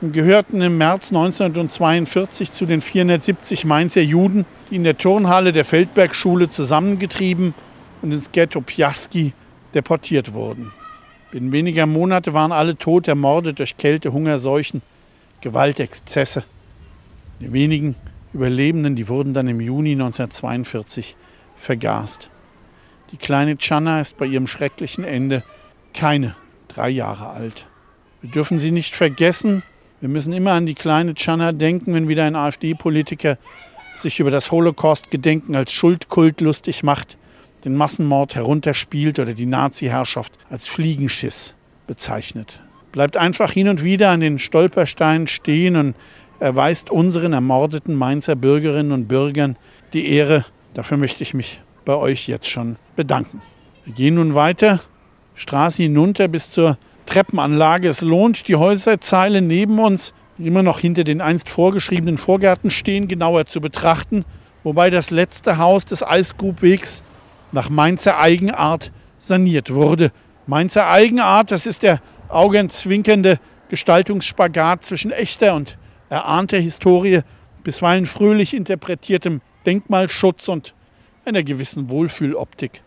gehörten 0.00 0.60
im 0.60 0.78
März 0.78 1.08
1942 1.08 2.52
zu 2.52 2.66
den 2.66 2.80
470 2.80 3.64
Mainzer 3.64 4.02
Juden, 4.02 4.44
die 4.70 4.76
in 4.76 4.84
der 4.84 4.98
Turnhalle 4.98 5.52
der 5.52 5.64
Feldbergschule 5.64 6.48
zusammengetrieben 6.48 7.54
und 8.02 8.12
ins 8.12 8.30
Ghetto 8.30 8.60
Piaski 8.60 9.32
deportiert 9.74 10.34
wurden. 10.34 10.72
Binnen 11.30 11.52
weniger 11.52 11.86
Monate 11.86 12.34
waren 12.34 12.52
alle 12.52 12.76
tot, 12.76 13.08
ermordet 13.08 13.58
durch 13.58 13.76
Kälte, 13.76 14.12
Hunger, 14.12 14.38
Seuchen, 14.38 14.82
Gewaltexzesse. 15.40 16.44
Die 17.40 17.52
wenigen 17.52 17.96
Überlebenden, 18.32 18.96
die 18.96 19.08
wurden 19.08 19.34
dann 19.34 19.48
im 19.48 19.60
Juni 19.60 19.92
1942 19.92 21.16
vergast. 21.56 22.30
Die 23.12 23.16
kleine 23.16 23.56
Channa 23.56 24.00
ist 24.00 24.16
bei 24.16 24.26
ihrem 24.26 24.46
schrecklichen 24.46 25.04
Ende 25.04 25.42
keine 25.94 26.36
drei 26.68 26.90
Jahre 26.90 27.30
alt. 27.30 27.66
Wir 28.20 28.30
dürfen 28.30 28.58
sie 28.58 28.70
nicht 28.70 28.94
vergessen. 28.94 29.62
Wir 30.06 30.12
müssen 30.12 30.32
immer 30.32 30.52
an 30.52 30.66
die 30.66 30.76
kleine 30.76 31.14
Channa 31.14 31.50
denken, 31.50 31.92
wenn 31.92 32.06
wieder 32.06 32.22
ein 32.22 32.36
AfD-Politiker 32.36 33.38
sich 33.92 34.20
über 34.20 34.30
das 34.30 34.52
Holocaust-Gedenken 34.52 35.56
als 35.56 35.72
Schuldkult 35.72 36.40
lustig 36.40 36.84
macht, 36.84 37.18
den 37.64 37.74
Massenmord 37.74 38.36
herunterspielt 38.36 39.18
oder 39.18 39.34
die 39.34 39.46
Nazi-Herrschaft 39.46 40.32
als 40.48 40.68
Fliegenschiss 40.68 41.56
bezeichnet. 41.88 42.60
Bleibt 42.92 43.16
einfach 43.16 43.50
hin 43.50 43.66
und 43.66 43.82
wieder 43.82 44.10
an 44.10 44.20
den 44.20 44.38
Stolpersteinen 44.38 45.26
stehen 45.26 45.74
und 45.74 45.96
erweist 46.38 46.88
unseren 46.88 47.32
ermordeten 47.32 47.96
Mainzer 47.96 48.36
Bürgerinnen 48.36 48.92
und 48.92 49.08
Bürgern 49.08 49.56
die 49.92 50.08
Ehre. 50.08 50.44
Dafür 50.72 50.98
möchte 50.98 51.24
ich 51.24 51.34
mich 51.34 51.60
bei 51.84 51.96
euch 51.96 52.28
jetzt 52.28 52.48
schon 52.48 52.76
bedanken. 52.94 53.42
Wir 53.84 53.94
gehen 53.94 54.14
nun 54.14 54.36
weiter, 54.36 54.78
Straße 55.34 55.82
hinunter 55.82 56.28
bis 56.28 56.48
zur 56.48 56.78
Treppenanlage. 57.06 57.88
Es 57.88 58.02
lohnt, 58.02 58.48
die 58.48 58.56
Häuserzeile 58.56 59.40
neben 59.40 59.78
uns, 59.78 60.12
immer 60.38 60.62
noch 60.62 60.80
hinter 60.80 61.04
den 61.04 61.20
einst 61.20 61.48
vorgeschriebenen 61.48 62.18
Vorgärten 62.18 62.70
stehen, 62.70 63.08
genauer 63.08 63.46
zu 63.46 63.60
betrachten, 63.60 64.24
wobei 64.64 64.90
das 64.90 65.10
letzte 65.10 65.58
Haus 65.58 65.84
des 65.84 66.02
Eisgrubwegs 66.02 67.02
nach 67.52 67.70
Mainzer 67.70 68.18
Eigenart 68.18 68.92
saniert 69.18 69.72
wurde. 69.72 70.12
Mainzer 70.46 70.88
Eigenart, 70.88 71.50
das 71.50 71.66
ist 71.66 71.82
der 71.82 72.00
augenzwinkernde 72.28 73.38
Gestaltungsspagat 73.68 74.84
zwischen 74.84 75.10
echter 75.10 75.54
und 75.54 75.78
erahnter 76.08 76.58
Historie, 76.58 77.20
bisweilen 77.64 78.06
fröhlich 78.06 78.54
interpretiertem 78.54 79.40
Denkmalschutz 79.64 80.48
und 80.48 80.74
einer 81.24 81.42
gewissen 81.42 81.90
Wohlfühloptik. 81.90 82.82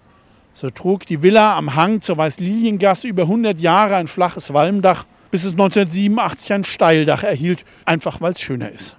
So 0.60 0.70
trug 0.70 1.06
die 1.06 1.24
Villa 1.24 1.58
am 1.58 1.76
Hang 1.76 2.02
zur 2.02 2.18
Weißliliengasse 2.18 3.08
über 3.08 3.22
100 3.22 3.62
Jahre 3.62 3.96
ein 3.96 4.10
flaches 4.10 4.54
Walmdach 4.54 5.06
bis 5.32 5.46
es 5.46 5.54
1987 5.54 6.52
ein 6.52 6.64
Steildach 6.66 7.24
erhielt, 7.24 7.64
einfach 7.86 8.20
weil 8.20 8.34
es 8.34 8.42
schöner 8.42 8.70
ist. 8.70 8.98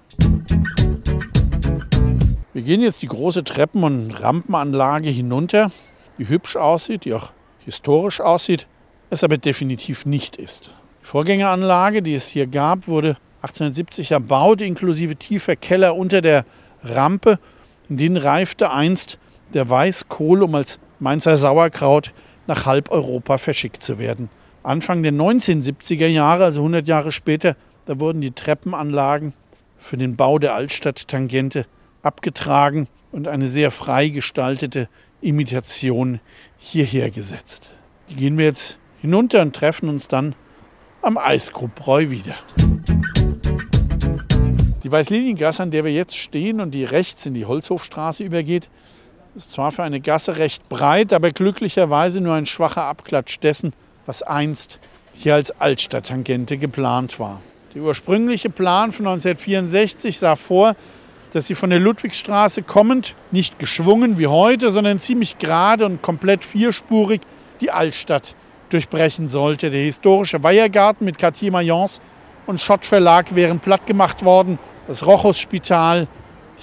Wir 2.55 2.63
gehen 2.63 2.81
jetzt 2.81 3.03
die 3.03 3.09
große 3.09 3.45
Treppen- 3.45 3.85
und 3.85 4.13
Rampenanlage 4.13 5.11
hinunter, 5.11 5.71
die 6.17 6.31
hübsch 6.31 6.57
aussieht, 6.57 7.05
die 7.05 7.13
auch 7.13 7.31
historisch 7.67 8.23
aussieht, 8.23 8.67
es 9.11 9.23
aber 9.23 9.37
definitiv 9.37 10.07
nicht 10.07 10.37
ist. 10.37 10.71
Die 11.03 11.07
Vorgängeranlage, 11.09 12.01
die 12.01 12.15
es 12.15 12.27
hier 12.27 12.47
gab, 12.47 12.89
wurde 12.89 13.19
1870 13.43 14.13
erbaut, 14.13 14.63
inklusive 14.63 15.15
tiefer 15.15 15.57
Keller 15.57 15.95
unter 15.95 16.23
der 16.23 16.47
Rampe. 16.83 17.39
In 17.91 17.99
denen 17.99 18.17
reifte 18.17 18.73
einst 18.73 19.19
der 19.53 19.69
Weißkohl, 19.69 20.43
um 20.43 20.55
als 20.55 20.79
Mainzer 21.01 21.37
Sauerkraut 21.37 22.13
nach 22.47 22.67
halb 22.67 22.91
Europa 22.91 23.39
verschickt 23.39 23.83
zu 23.83 23.99
werden. 23.99 24.29
Anfang 24.63 25.03
der 25.03 25.13
1970er 25.13 26.07
Jahre, 26.07 26.45
also 26.45 26.61
100 26.61 26.87
Jahre 26.87 27.11
später, 27.11 27.57
da 27.87 27.99
wurden 27.99 28.21
die 28.21 28.33
Treppenanlagen 28.33 29.33
für 29.79 29.97
den 29.97 30.17
Bau 30.17 30.39
der 30.39 30.55
Altstadt-Tangente 30.55 31.67
abgetragen 32.03 32.87
und 33.13 33.29
eine 33.29 33.49
sehr 33.49 33.71
frei 33.71 34.09
gestaltete 34.09 34.89
Imitation 35.23 36.21
hierher 36.59 37.11
gesetzt. 37.11 37.71
Die 38.11 38.17
gehen 38.17 38.37
wir 38.37 38.45
jetzt 38.45 38.79
hinunter 39.01 39.41
und 39.41 39.57
treffen 39.57 39.89
uns 39.89 40.09
dann 40.09 40.35
am 41.01 41.17
Eisgrupbräu 41.17 42.11
wieder. 42.11 42.35
Die 44.83 44.93
Weißliniengasse, 44.93 45.63
an 45.63 45.71
der 45.71 45.85
wir 45.85 45.93
jetzt 45.93 46.17
stehen 46.17 46.61
und 46.61 46.73
die 46.73 46.85
rechts 46.85 47.25
in 47.25 47.35
die 47.35 47.47
Holzhofstraße 47.47 48.23
übergeht, 48.23 48.69
ist 49.35 49.53
zwar 49.53 49.73
für 49.73 49.83
eine 49.83 50.01
Gasse 50.01 50.39
recht 50.39 50.69
breit, 50.69 51.13
aber 51.13 51.31
glücklicherweise 51.31 52.21
nur 52.21 52.35
ein 52.35 52.47
schwacher 52.47 52.85
Abklatsch 52.85 53.39
dessen, 53.41 53.73
was 54.07 54.23
einst 54.23 54.79
hier 55.13 55.35
als 55.35 55.51
Altstadttangente 55.61 56.59
geplant 56.59 57.21
war. 57.21 57.41
Der 57.75 57.83
ursprüngliche 57.83 58.51
Plan 58.51 58.93
von 58.93 59.07
1964 59.07 60.19
sah 60.19 60.35
vor, 60.35 60.75
dass 61.33 61.47
sie 61.47 61.55
von 61.55 61.71
der 61.71 61.79
Ludwigstraße 61.79 62.65
kommend, 62.65 63.15
nicht 63.31 63.59
geschwungen 63.61 64.19
wie 64.19 64.27
heute, 64.27 64.73
sondern 64.73 64.99
ziemlich 64.99 65.39
gerade 65.39 65.87
und 65.87 66.03
komplett 66.03 66.45
vierspurig 66.45 67.21
die 67.61 67.71
Altstadt 67.71 68.35
durchbrechen 68.71 69.29
sollte. 69.29 69.71
Der 69.71 69.83
historische 69.83 70.43
Weihergarten 70.43 71.05
mit 71.05 71.19
Cartier 71.19 71.53
Mayence 71.53 72.01
und 72.47 72.61
Schott 72.61 72.85
Verlag 72.85 73.35
wären 73.37 73.61
plattgemacht 73.61 74.25
worden. 74.25 74.59
Das 74.89 75.07
Rochus-Spital, 75.07 76.09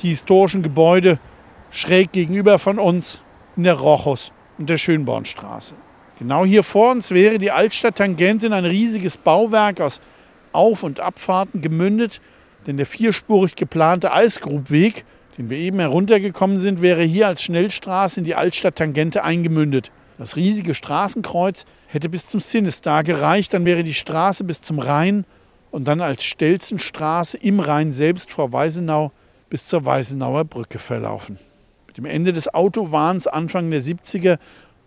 die 0.01 0.09
historischen 0.09 0.61
Gebäude 0.61 1.19
schräg 1.69 2.11
gegenüber 2.11 2.59
von 2.59 2.79
uns 2.79 3.19
in 3.55 3.63
der 3.63 3.75
Rochus 3.75 4.31
und 4.57 4.69
der 4.69 4.77
Schönbornstraße. 4.77 5.75
Genau 6.19 6.45
hier 6.45 6.63
vor 6.63 6.91
uns 6.91 7.11
wäre 7.11 7.37
die 7.37 7.51
Altstadt-Tangente 7.51 8.47
in 8.47 8.53
ein 8.53 8.65
riesiges 8.65 9.17
Bauwerk 9.17 9.79
aus 9.81 10.01
Auf- 10.51 10.83
und 10.83 10.99
Abfahrten 10.99 11.61
gemündet, 11.61 12.21
denn 12.65 12.77
der 12.77 12.87
vierspurig 12.87 13.55
geplante 13.55 14.11
Eisgrubweg, 14.11 15.05
den 15.37 15.49
wir 15.49 15.57
eben 15.57 15.79
heruntergekommen 15.79 16.59
sind, 16.59 16.81
wäre 16.81 17.03
hier 17.03 17.27
als 17.27 17.43
Schnellstraße 17.43 18.21
in 18.21 18.25
die 18.25 18.35
Altstadt-Tangente 18.35 19.23
eingemündet. 19.23 19.91
Das 20.17 20.35
riesige 20.35 20.73
Straßenkreuz 20.73 21.65
hätte 21.87 22.09
bis 22.09 22.27
zum 22.27 22.39
Sinistar 22.39 23.03
gereicht, 23.03 23.53
dann 23.53 23.65
wäre 23.65 23.83
die 23.83 23.93
Straße 23.93 24.43
bis 24.43 24.61
zum 24.61 24.79
Rhein 24.79 25.25
und 25.69 25.87
dann 25.87 26.01
als 26.01 26.23
Stelzenstraße 26.23 27.37
im 27.37 27.59
Rhein 27.59 27.93
selbst 27.93 28.31
vor 28.31 28.51
Weisenau 28.51 29.11
bis 29.49 29.67
zur 29.67 29.85
Weisenauer 29.85 30.45
Brücke 30.45 30.79
verlaufen. 30.79 31.37
Dem 31.97 32.05
Ende 32.05 32.31
des 32.31 32.53
Autowahns 32.53 33.25
Anfang 33.25 33.71
der 33.71 33.81
70er 33.81 34.37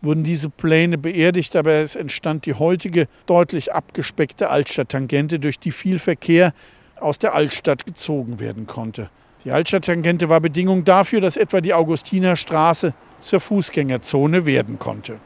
wurden 0.01 0.23
diese 0.23 0.49
Pläne 0.49 0.97
beerdigt, 0.97 1.57
aber 1.57 1.73
es 1.73 1.97
entstand 1.97 2.47
die 2.47 2.55
heutige 2.55 3.09
deutlich 3.27 3.75
abgespeckte 3.75 4.49
Altstadttangente, 4.49 5.41
durch 5.41 5.59
die 5.59 5.73
viel 5.73 5.99
Verkehr 5.99 6.55
aus 7.01 7.19
der 7.19 7.35
Altstadt 7.35 7.85
gezogen 7.85 8.39
werden 8.39 8.69
konnte. 8.69 9.11
Die 9.45 9.51
Altstadttangente 9.51 10.29
war 10.29 10.41
Bedingung 10.41 10.85
dafür, 10.85 11.21
dass 11.21 11.37
etwa 11.37 11.61
die 11.61 11.75
Augustinerstraße 11.75 12.95
zur 13.21 13.41
Fußgängerzone 13.41 14.47
werden 14.47 14.79
konnte. 14.79 15.17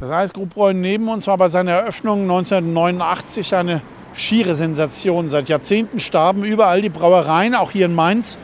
Das 0.00 0.10
Eisgrubräu 0.10 0.72
neben 0.72 1.06
uns 1.08 1.26
war 1.26 1.36
bei 1.36 1.48
seiner 1.48 1.72
Eröffnung 1.72 2.22
1989 2.22 3.54
eine 3.54 3.82
schiere 4.14 4.54
Sensation. 4.54 5.28
Seit 5.28 5.50
Jahrzehnten 5.50 6.00
starben 6.00 6.44
überall 6.44 6.80
die 6.80 6.88
Brauereien, 6.88 7.54
auch 7.54 7.72
hier 7.72 7.84
in 7.84 7.94
Mainz. 7.94 8.38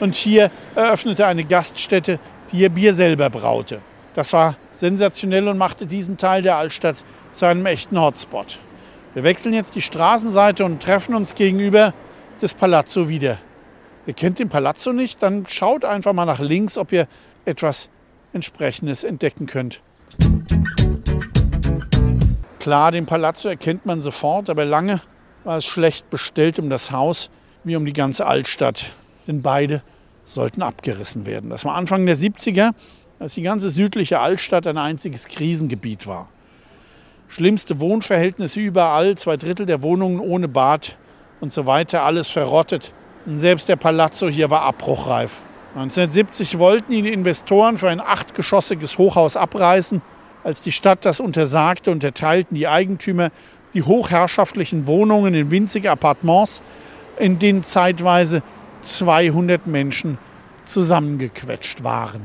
Und 0.00 0.14
hier 0.14 0.50
eröffnete 0.74 1.26
eine 1.26 1.44
Gaststätte, 1.44 2.18
die 2.50 2.58
ihr 2.58 2.70
Bier 2.70 2.94
selber 2.94 3.30
braute. 3.30 3.80
Das 4.14 4.32
war 4.32 4.56
sensationell 4.72 5.46
und 5.46 5.58
machte 5.58 5.86
diesen 5.86 6.16
Teil 6.16 6.42
der 6.42 6.56
Altstadt 6.56 6.96
zu 7.32 7.46
einem 7.46 7.64
echten 7.66 8.00
Hotspot. 8.00 8.58
Wir 9.14 9.22
wechseln 9.22 9.54
jetzt 9.54 9.74
die 9.74 9.82
Straßenseite 9.82 10.64
und 10.64 10.82
treffen 10.82 11.14
uns 11.14 11.34
gegenüber 11.34 11.92
des 12.40 12.54
Palazzo 12.54 13.08
wieder. 13.08 13.38
Ihr 14.06 14.14
kennt 14.14 14.38
den 14.38 14.48
Palazzo 14.48 14.92
nicht? 14.92 15.22
Dann 15.22 15.46
schaut 15.46 15.84
einfach 15.84 16.12
mal 16.12 16.24
nach 16.24 16.40
links, 16.40 16.78
ob 16.78 16.92
ihr 16.92 17.06
etwas 17.44 17.88
Entsprechendes 18.32 19.04
entdecken 19.04 19.46
könnt. 19.46 19.82
Klar, 22.58 22.92
den 22.92 23.06
Palazzo 23.06 23.48
erkennt 23.48 23.86
man 23.86 24.00
sofort, 24.00 24.48
aber 24.48 24.64
lange 24.64 25.00
war 25.44 25.58
es 25.58 25.64
schlecht 25.64 26.10
bestellt 26.10 26.58
um 26.58 26.70
das 26.70 26.90
Haus 26.90 27.30
wie 27.64 27.76
um 27.76 27.84
die 27.84 27.92
ganze 27.92 28.26
Altstadt. 28.26 28.86
Denn 29.30 29.42
beide 29.42 29.80
sollten 30.24 30.60
abgerissen 30.60 31.24
werden. 31.24 31.50
Das 31.50 31.64
war 31.64 31.76
Anfang 31.76 32.04
der 32.04 32.16
70er, 32.16 32.72
als 33.20 33.34
die 33.34 33.42
ganze 33.42 33.70
südliche 33.70 34.18
Altstadt 34.18 34.66
ein 34.66 34.76
einziges 34.76 35.28
Krisengebiet 35.28 36.08
war. 36.08 36.28
Schlimmste 37.28 37.78
Wohnverhältnisse 37.78 38.58
überall, 38.58 39.16
zwei 39.16 39.36
Drittel 39.36 39.66
der 39.66 39.82
Wohnungen 39.82 40.18
ohne 40.18 40.48
Bad 40.48 40.96
und 41.40 41.52
so 41.52 41.64
weiter, 41.64 42.02
alles 42.02 42.28
verrottet. 42.28 42.92
Und 43.24 43.38
selbst 43.38 43.68
der 43.68 43.76
Palazzo 43.76 44.28
hier 44.28 44.50
war 44.50 44.62
abbruchreif. 44.62 45.44
1970 45.76 46.58
wollten 46.58 46.92
ihn 46.92 47.06
Investoren 47.06 47.78
für 47.78 47.88
ein 47.88 48.00
achtgeschossiges 48.00 48.98
Hochhaus 48.98 49.36
abreißen. 49.36 50.02
Als 50.42 50.60
die 50.60 50.72
Stadt 50.72 51.04
das 51.04 51.20
untersagte, 51.20 51.92
unterteilten 51.92 52.56
die 52.56 52.66
Eigentümer 52.66 53.30
die 53.74 53.84
hochherrschaftlichen 53.84 54.88
Wohnungen 54.88 55.34
in 55.34 55.52
winzige 55.52 55.92
Appartements, 55.92 56.62
in 57.16 57.38
denen 57.38 57.62
zeitweise 57.62 58.42
200 58.82 59.66
Menschen 59.66 60.18
zusammengequetscht 60.64 61.84
waren. 61.84 62.22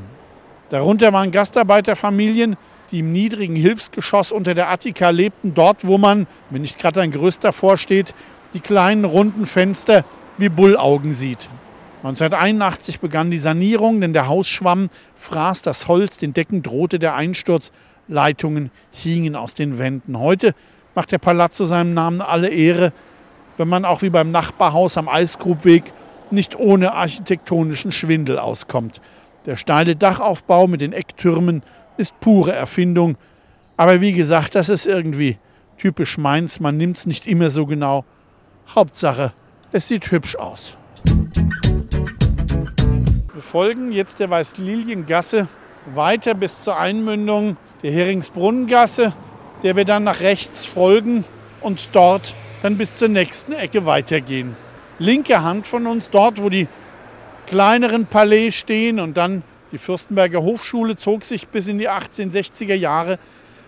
Darunter 0.70 1.12
waren 1.12 1.30
Gastarbeiterfamilien, 1.30 2.56
die 2.90 3.00
im 3.00 3.12
niedrigen 3.12 3.56
Hilfsgeschoss 3.56 4.32
unter 4.32 4.54
der 4.54 4.70
Attika 4.70 5.10
lebten, 5.10 5.54
dort, 5.54 5.86
wo 5.86 5.98
man, 5.98 6.26
wenn 6.50 6.62
nicht 6.62 6.78
gerade 6.78 7.00
ein 7.00 7.10
Gerüst 7.10 7.44
davor 7.44 7.76
steht, 7.76 8.14
die 8.54 8.60
kleinen 8.60 9.04
runden 9.04 9.46
Fenster 9.46 10.04
wie 10.38 10.48
Bullaugen 10.48 11.12
sieht. 11.12 11.48
1981 11.98 13.00
begann 13.00 13.30
die 13.30 13.38
Sanierung, 13.38 14.00
denn 14.00 14.12
der 14.12 14.28
Hausschwamm 14.28 14.90
fraß 15.16 15.62
das 15.62 15.88
Holz, 15.88 16.18
den 16.18 16.34
Decken 16.34 16.62
drohte 16.62 16.98
der 16.98 17.16
Einsturz, 17.16 17.72
Leitungen 18.06 18.70
hingen 18.92 19.34
aus 19.34 19.54
den 19.54 19.78
Wänden. 19.78 20.18
Heute 20.18 20.54
macht 20.94 21.10
der 21.10 21.18
Palazzo 21.18 21.64
seinem 21.64 21.94
Namen 21.94 22.20
alle 22.20 22.48
Ehre, 22.48 22.92
wenn 23.56 23.68
man 23.68 23.84
auch 23.84 24.02
wie 24.02 24.10
beim 24.10 24.30
Nachbarhaus 24.30 24.96
am 24.96 25.08
Eisgrubweg 25.08 25.92
nicht 26.32 26.58
ohne 26.58 26.94
architektonischen 26.94 27.92
Schwindel 27.92 28.38
auskommt. 28.38 29.00
Der 29.46 29.56
steile 29.56 29.96
Dachaufbau 29.96 30.66
mit 30.66 30.80
den 30.80 30.92
Ecktürmen 30.92 31.62
ist 31.96 32.18
pure 32.20 32.52
Erfindung. 32.52 33.16
Aber 33.76 34.00
wie 34.00 34.12
gesagt, 34.12 34.54
das 34.54 34.68
ist 34.68 34.86
irgendwie 34.86 35.38
typisch 35.78 36.18
Mainz. 36.18 36.60
Man 36.60 36.76
nimmt 36.76 36.98
es 36.98 37.06
nicht 37.06 37.26
immer 37.26 37.50
so 37.50 37.66
genau. 37.66 38.04
Hauptsache, 38.74 39.32
es 39.72 39.86
sieht 39.88 40.10
hübsch 40.10 40.36
aus. 40.36 40.76
Wir 43.32 43.42
folgen 43.42 43.92
jetzt 43.92 44.18
der 44.18 44.30
Weißliliengasse 44.30 45.46
weiter 45.94 46.34
bis 46.34 46.62
zur 46.62 46.78
Einmündung 46.78 47.56
der 47.82 47.92
Heringsbrunnengasse, 47.92 49.12
der 49.62 49.76
wir 49.76 49.84
dann 49.84 50.04
nach 50.04 50.20
rechts 50.20 50.64
folgen 50.64 51.24
und 51.60 51.90
dort 51.92 52.34
dann 52.62 52.78
bis 52.78 52.96
zur 52.96 53.08
nächsten 53.08 53.52
Ecke 53.52 53.86
weitergehen. 53.86 54.56
Linke 54.98 55.42
Hand 55.42 55.66
von 55.66 55.86
uns, 55.86 56.10
dort 56.10 56.42
wo 56.42 56.48
die 56.48 56.68
kleineren 57.46 58.06
Palais 58.06 58.52
stehen 58.52 58.98
und 58.98 59.16
dann 59.16 59.42
die 59.72 59.78
Fürstenberger 59.78 60.42
Hofschule, 60.42 60.96
zog 60.96 61.24
sich 61.24 61.48
bis 61.48 61.68
in 61.68 61.78
die 61.78 61.88
1860er 61.88 62.74
Jahre 62.74 63.18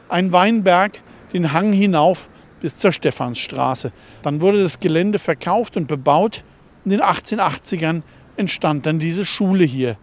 ein 0.08 0.32
Weinberg 0.32 1.02
den 1.32 1.52
Hang 1.52 1.72
hinauf 1.72 2.30
bis 2.60 2.76
zur 2.76 2.92
Stephansstraße. 2.92 3.92
Dann 4.22 4.40
wurde 4.40 4.62
das 4.62 4.80
Gelände 4.80 5.18
verkauft 5.18 5.76
und 5.76 5.86
bebaut. 5.86 6.42
In 6.84 6.92
den 6.92 7.02
1880ern 7.02 8.02
entstand 8.36 8.86
dann 8.86 8.98
diese 8.98 9.24
Schule 9.24 9.64
hier. 9.64 9.96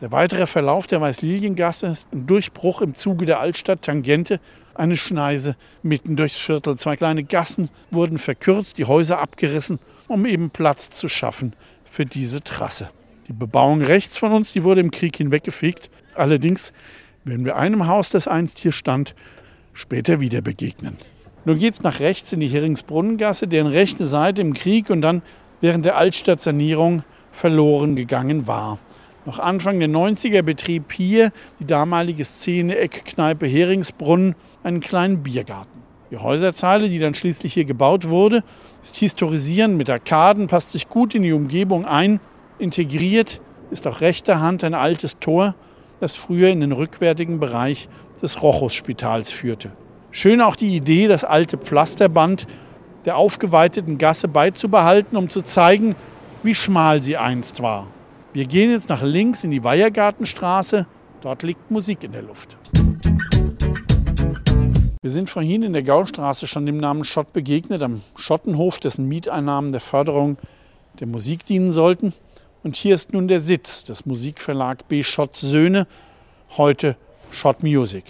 Der 0.00 0.10
weitere 0.10 0.48
Verlauf 0.48 0.88
der 0.88 1.00
Weißliliengasse 1.00 1.86
ist 1.86 2.12
ein 2.12 2.26
Durchbruch 2.26 2.82
im 2.82 2.96
Zuge 2.96 3.24
der 3.24 3.38
Altstadt, 3.38 3.82
Tangente, 3.82 4.40
eine 4.74 4.96
Schneise 4.96 5.54
mitten 5.82 6.16
durchs 6.16 6.38
Viertel. 6.38 6.76
Zwei 6.76 6.96
kleine 6.96 7.22
Gassen 7.22 7.70
wurden 7.90 8.18
verkürzt, 8.18 8.78
die 8.78 8.86
Häuser 8.86 9.20
abgerissen, 9.20 9.78
um 10.08 10.26
eben 10.26 10.50
Platz 10.50 10.90
zu 10.90 11.08
schaffen 11.08 11.54
für 11.84 12.04
diese 12.04 12.42
Trasse. 12.42 12.90
Die 13.28 13.32
Bebauung 13.32 13.82
rechts 13.82 14.18
von 14.18 14.32
uns, 14.32 14.52
die 14.52 14.64
wurde 14.64 14.80
im 14.80 14.90
Krieg 14.90 15.16
hinweggefegt. 15.16 15.90
Allerdings 16.14 16.72
werden 17.24 17.44
wir 17.44 17.56
einem 17.56 17.86
Haus, 17.86 18.10
das 18.10 18.28
einst 18.28 18.58
hier 18.58 18.72
stand, 18.72 19.14
später 19.72 20.20
wieder 20.20 20.40
begegnen. 20.40 20.98
Nun 21.44 21.58
geht 21.58 21.74
es 21.74 21.82
nach 21.82 22.00
rechts 22.00 22.32
in 22.32 22.40
die 22.40 22.48
Heringsbrunnengasse, 22.48 23.48
deren 23.48 23.66
rechte 23.66 24.06
Seite 24.06 24.42
im 24.42 24.54
Krieg 24.54 24.90
und 24.90 25.02
dann 25.02 25.22
während 25.60 25.84
der 25.84 25.96
Altstadtsanierung 25.96 27.02
verloren 27.30 27.96
gegangen 27.96 28.46
war. 28.46 28.78
Noch 29.24 29.38
Anfang 29.38 29.78
der 29.78 29.88
90er 29.88 30.42
betrieb 30.42 30.92
hier 30.92 31.32
die 31.60 31.66
damalige 31.66 32.24
Szene 32.24 32.76
Eckkneipe 32.76 33.46
Heringsbrunnen 33.46 34.34
einen 34.64 34.80
kleinen 34.80 35.22
Biergarten. 35.22 35.71
Die 36.12 36.18
Häuserzeile, 36.18 36.90
die 36.90 36.98
dann 36.98 37.14
schließlich 37.14 37.54
hier 37.54 37.64
gebaut 37.64 38.10
wurde, 38.10 38.44
ist 38.82 38.96
historisierend 38.96 39.78
mit 39.78 39.88
Arkaden, 39.88 40.46
passt 40.46 40.70
sich 40.70 40.90
gut 40.90 41.14
in 41.14 41.22
die 41.22 41.32
Umgebung 41.32 41.86
ein. 41.86 42.20
Integriert 42.58 43.40
ist 43.70 43.86
auf 43.86 44.02
rechter 44.02 44.38
Hand 44.38 44.62
ein 44.62 44.74
altes 44.74 45.18
Tor, 45.20 45.54
das 46.00 46.14
früher 46.14 46.50
in 46.50 46.60
den 46.60 46.72
rückwärtigen 46.72 47.40
Bereich 47.40 47.88
des 48.20 48.42
Rochus-Spitals 48.42 49.30
führte. 49.30 49.72
Schön 50.10 50.42
auch 50.42 50.54
die 50.54 50.76
Idee, 50.76 51.08
das 51.08 51.24
alte 51.24 51.56
Pflasterband 51.56 52.46
der 53.06 53.16
aufgeweiteten 53.16 53.96
Gasse 53.96 54.28
beizubehalten, 54.28 55.16
um 55.16 55.30
zu 55.30 55.40
zeigen, 55.40 55.96
wie 56.42 56.54
schmal 56.54 57.02
sie 57.02 57.16
einst 57.16 57.62
war. 57.62 57.86
Wir 58.34 58.44
gehen 58.44 58.70
jetzt 58.70 58.90
nach 58.90 59.00
links 59.00 59.44
in 59.44 59.50
die 59.50 59.64
Weihergartenstraße. 59.64 60.86
Dort 61.22 61.42
liegt 61.42 61.70
Musik 61.70 62.04
in 62.04 62.12
der 62.12 62.22
Luft. 62.22 62.54
Wir 65.04 65.10
sind 65.10 65.30
vorhin 65.30 65.64
in 65.64 65.72
der 65.72 65.82
Gaustraße 65.82 66.46
schon 66.46 66.64
dem 66.64 66.76
Namen 66.76 67.02
Schott 67.02 67.32
begegnet, 67.32 67.82
am 67.82 68.02
Schottenhof, 68.14 68.78
dessen 68.78 69.08
Mieteinnahmen 69.08 69.72
der 69.72 69.80
Förderung 69.80 70.38
der 71.00 71.08
Musik 71.08 71.44
dienen 71.44 71.72
sollten. 71.72 72.12
Und 72.62 72.76
hier 72.76 72.94
ist 72.94 73.12
nun 73.12 73.26
der 73.26 73.40
Sitz 73.40 73.82
des 73.82 74.06
Musikverlag 74.06 74.86
B. 74.86 75.02
Schott 75.02 75.36
Söhne, 75.36 75.88
heute 76.56 76.96
Schott 77.32 77.64
Music. 77.64 78.04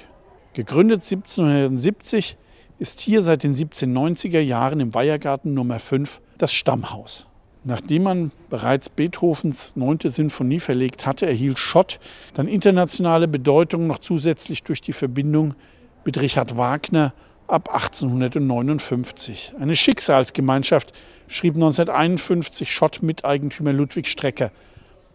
Gegründet 0.53 1.03
1770 1.11 2.37
ist 2.79 3.01
hier 3.01 3.23
seit 3.23 3.43
den 3.43 3.55
1790er 3.55 4.41
Jahren 4.41 4.81
im 4.81 4.93
Weihergarten 4.93 5.55
Nummer 5.55 5.79
5 5.79 6.21
das 6.37 6.53
Stammhaus. 6.53 7.27
Nachdem 7.65 8.03
man 8.03 8.33
bereits 8.51 8.91
Beethovens 8.91 9.77
9. 9.77 10.01
Sinfonie 10.11 10.61
verlegt 10.61 11.07
hatte, 11.07 11.25
erhielt 11.25 11.59
Schott 11.59 12.01
dann 12.35 12.49
internationale 12.49 13.29
Bedeutung 13.29 13.87
noch 13.87 14.01
zusätzlich 14.01 14.63
durch 14.63 14.83
die 14.83 14.93
Verbindung 14.93 15.55
mit 16.05 16.21
Richard 16.21 16.57
Wagner 16.57 17.13
ab 17.47 17.69
1859. 17.73 19.53
Eine 19.61 19.77
Schicksalsgemeinschaft 19.77 20.93
schrieb 21.29 21.55
1951 21.55 22.73
Schott-Miteigentümer 22.73 23.73
Ludwig 23.73 24.09
Strecker. 24.09 24.51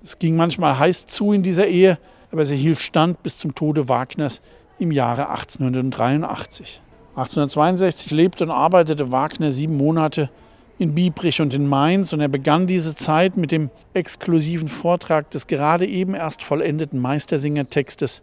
Es 0.04 0.20
ging 0.20 0.36
manchmal 0.36 0.78
heiß 0.78 1.08
zu 1.08 1.34
in 1.34 1.44
dieser 1.44 1.68
Ehe, 1.68 1.98
aber 2.32 2.46
sie 2.46 2.56
hielt 2.56 2.80
stand 2.80 3.24
bis 3.24 3.38
zum 3.38 3.56
Tode 3.56 3.90
Wagners 3.90 4.42
im 4.80 4.92
Jahre 4.92 5.30
1883. 5.30 6.82
1862 7.16 8.12
lebte 8.12 8.44
und 8.44 8.52
arbeitete 8.52 9.12
Wagner 9.12 9.52
sieben 9.52 9.76
Monate 9.76 10.30
in 10.78 10.94
Biebrich 10.94 11.42
und 11.42 11.54
in 11.54 11.68
Mainz 11.68 12.14
und 12.14 12.22
er 12.22 12.28
begann 12.28 12.68
diese 12.68 12.94
Zeit 12.94 13.38
mit 13.38 13.52
dem 13.52 13.72
exklusiven 13.94 14.68
Vortrag 14.68 15.32
des 15.32 15.48
gerade 15.48 15.88
eben 15.88 16.14
erst 16.14 16.44
vollendeten 16.44 17.00
Meistersingertextes 17.00 18.22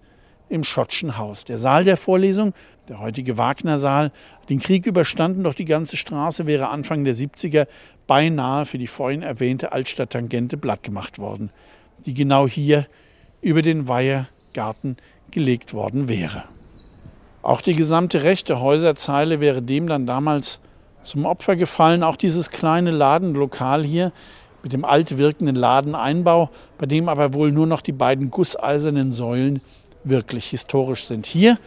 im 0.48 0.64
Schottschen 0.64 1.18
Haus. 1.18 1.44
Der 1.44 1.58
Saal 1.58 1.84
der 1.84 1.96
Vorlesung, 1.96 2.54
der 2.88 3.00
heutige 3.00 3.38
Wagner-Saal, 3.38 4.12
den 4.48 4.60
Krieg 4.60 4.86
überstanden, 4.86 5.44
doch 5.44 5.54
die 5.54 5.64
ganze 5.64 5.96
Straße 5.96 6.46
wäre 6.46 6.68
Anfang 6.68 7.04
der 7.04 7.14
70er 7.14 7.66
beinahe 8.06 8.66
für 8.66 8.78
die 8.78 8.86
vorhin 8.86 9.22
erwähnte 9.22 9.72
Altstadt-Tangente 9.72 10.56
blattgemacht 10.56 11.18
worden, 11.18 11.50
die 12.04 12.14
genau 12.14 12.46
hier 12.46 12.86
über 13.40 13.62
den 13.62 13.88
Weihergarten 13.88 14.96
gelegt 15.30 15.72
worden 15.72 16.08
wäre. 16.08 16.44
Auch 17.42 17.60
die 17.60 17.74
gesamte 17.74 18.22
rechte 18.22 18.60
Häuserzeile 18.60 19.40
wäre 19.40 19.60
dem 19.60 19.86
dann 19.86 20.06
damals 20.06 20.60
zum 21.02 21.26
Opfer 21.26 21.56
gefallen. 21.56 22.02
Auch 22.02 22.16
dieses 22.16 22.50
kleine 22.50 22.90
Ladenlokal 22.90 23.84
hier 23.84 24.12
mit 24.62 24.72
dem 24.72 24.84
alt 24.84 25.18
wirkenden 25.18 25.56
Ladeneinbau, 25.56 26.48
bei 26.78 26.86
dem 26.86 27.08
aber 27.10 27.34
wohl 27.34 27.52
nur 27.52 27.66
noch 27.66 27.82
die 27.82 27.92
beiden 27.92 28.30
gusseisernen 28.30 29.12
Säulen 29.12 29.60
wirklich 30.04 30.46
historisch 30.46 31.06
sind. 31.06 31.26
Hier, 31.26 31.58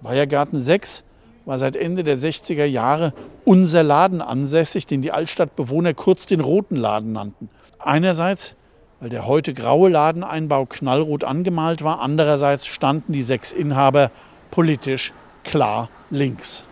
Weihergarten 0.00 0.58
6, 0.58 1.04
war 1.44 1.58
seit 1.58 1.76
Ende 1.76 2.04
der 2.04 2.16
60er 2.16 2.64
Jahre 2.64 3.12
unser 3.44 3.82
Laden 3.82 4.20
ansässig, 4.20 4.86
den 4.86 5.02
die 5.02 5.12
Altstadtbewohner 5.12 5.94
kurz 5.94 6.26
den 6.26 6.40
roten 6.40 6.76
Laden 6.76 7.12
nannten. 7.12 7.48
Einerseits, 7.78 8.54
weil 9.00 9.08
der 9.08 9.26
heute 9.26 9.54
graue 9.54 9.88
Ladeneinbau 9.88 10.66
knallrot 10.66 11.24
angemalt 11.24 11.82
war, 11.82 12.00
andererseits 12.00 12.66
standen 12.66 13.12
die 13.12 13.22
sechs 13.22 13.52
Inhaber 13.52 14.10
politisch 14.50 15.12
klar 15.42 15.88
links. 16.10 16.64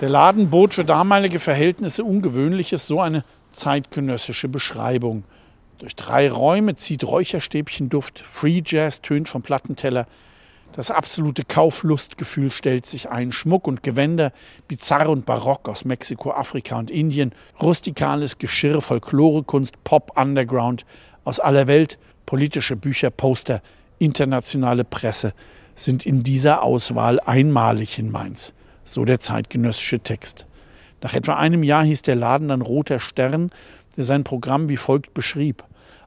Der 0.00 0.08
Laden 0.08 0.50
bot 0.50 0.74
für 0.74 0.84
damalige 0.84 1.38
Verhältnisse 1.38 2.04
Ungewöhnliches, 2.04 2.86
so 2.86 3.00
eine 3.00 3.24
zeitgenössische 3.52 4.48
Beschreibung. 4.48 5.24
Durch 5.78 5.96
drei 5.96 6.30
Räume 6.30 6.76
zieht 6.76 7.04
Räucherstäbchenduft, 7.04 8.18
Free 8.18 8.62
Jazz 8.64 9.02
tönt 9.02 9.28
vom 9.28 9.42
Plattenteller, 9.42 10.06
das 10.76 10.90
absolute 10.90 11.42
Kauflustgefühl 11.44 12.50
stellt 12.50 12.84
sich 12.86 13.08
ein. 13.08 13.32
Schmuck 13.32 13.66
und 13.66 13.82
Gewänder, 13.82 14.32
bizarr 14.68 15.08
und 15.08 15.24
barock 15.24 15.68
aus 15.68 15.84
Mexiko, 15.86 16.30
Afrika 16.32 16.78
und 16.78 16.90
Indien, 16.90 17.32
rustikales 17.60 18.38
Geschirr, 18.38 18.82
Folklorekunst, 18.82 19.82
Pop, 19.84 20.12
Underground 20.16 20.84
aus 21.24 21.40
aller 21.40 21.66
Welt, 21.66 21.98
politische 22.26 22.76
Bücher, 22.76 23.10
Poster, 23.10 23.62
internationale 23.98 24.84
Presse 24.84 25.32
sind 25.74 26.04
in 26.04 26.22
dieser 26.22 26.62
Auswahl 26.62 27.20
einmalig 27.20 27.98
in 27.98 28.10
Mainz. 28.10 28.52
So 28.84 29.04
der 29.04 29.18
zeitgenössische 29.18 30.00
Text. 30.00 30.46
Nach 31.02 31.14
etwa 31.14 31.36
einem 31.36 31.62
Jahr 31.62 31.84
hieß 31.84 32.02
der 32.02 32.16
Laden 32.16 32.48
dann 32.48 32.62
Roter 32.62 33.00
Stern, 33.00 33.50
der 33.96 34.04
sein 34.04 34.24
Programm 34.24 34.68
wie 34.68 34.76
folgt 34.76 35.14
beschrieb. 35.14 35.64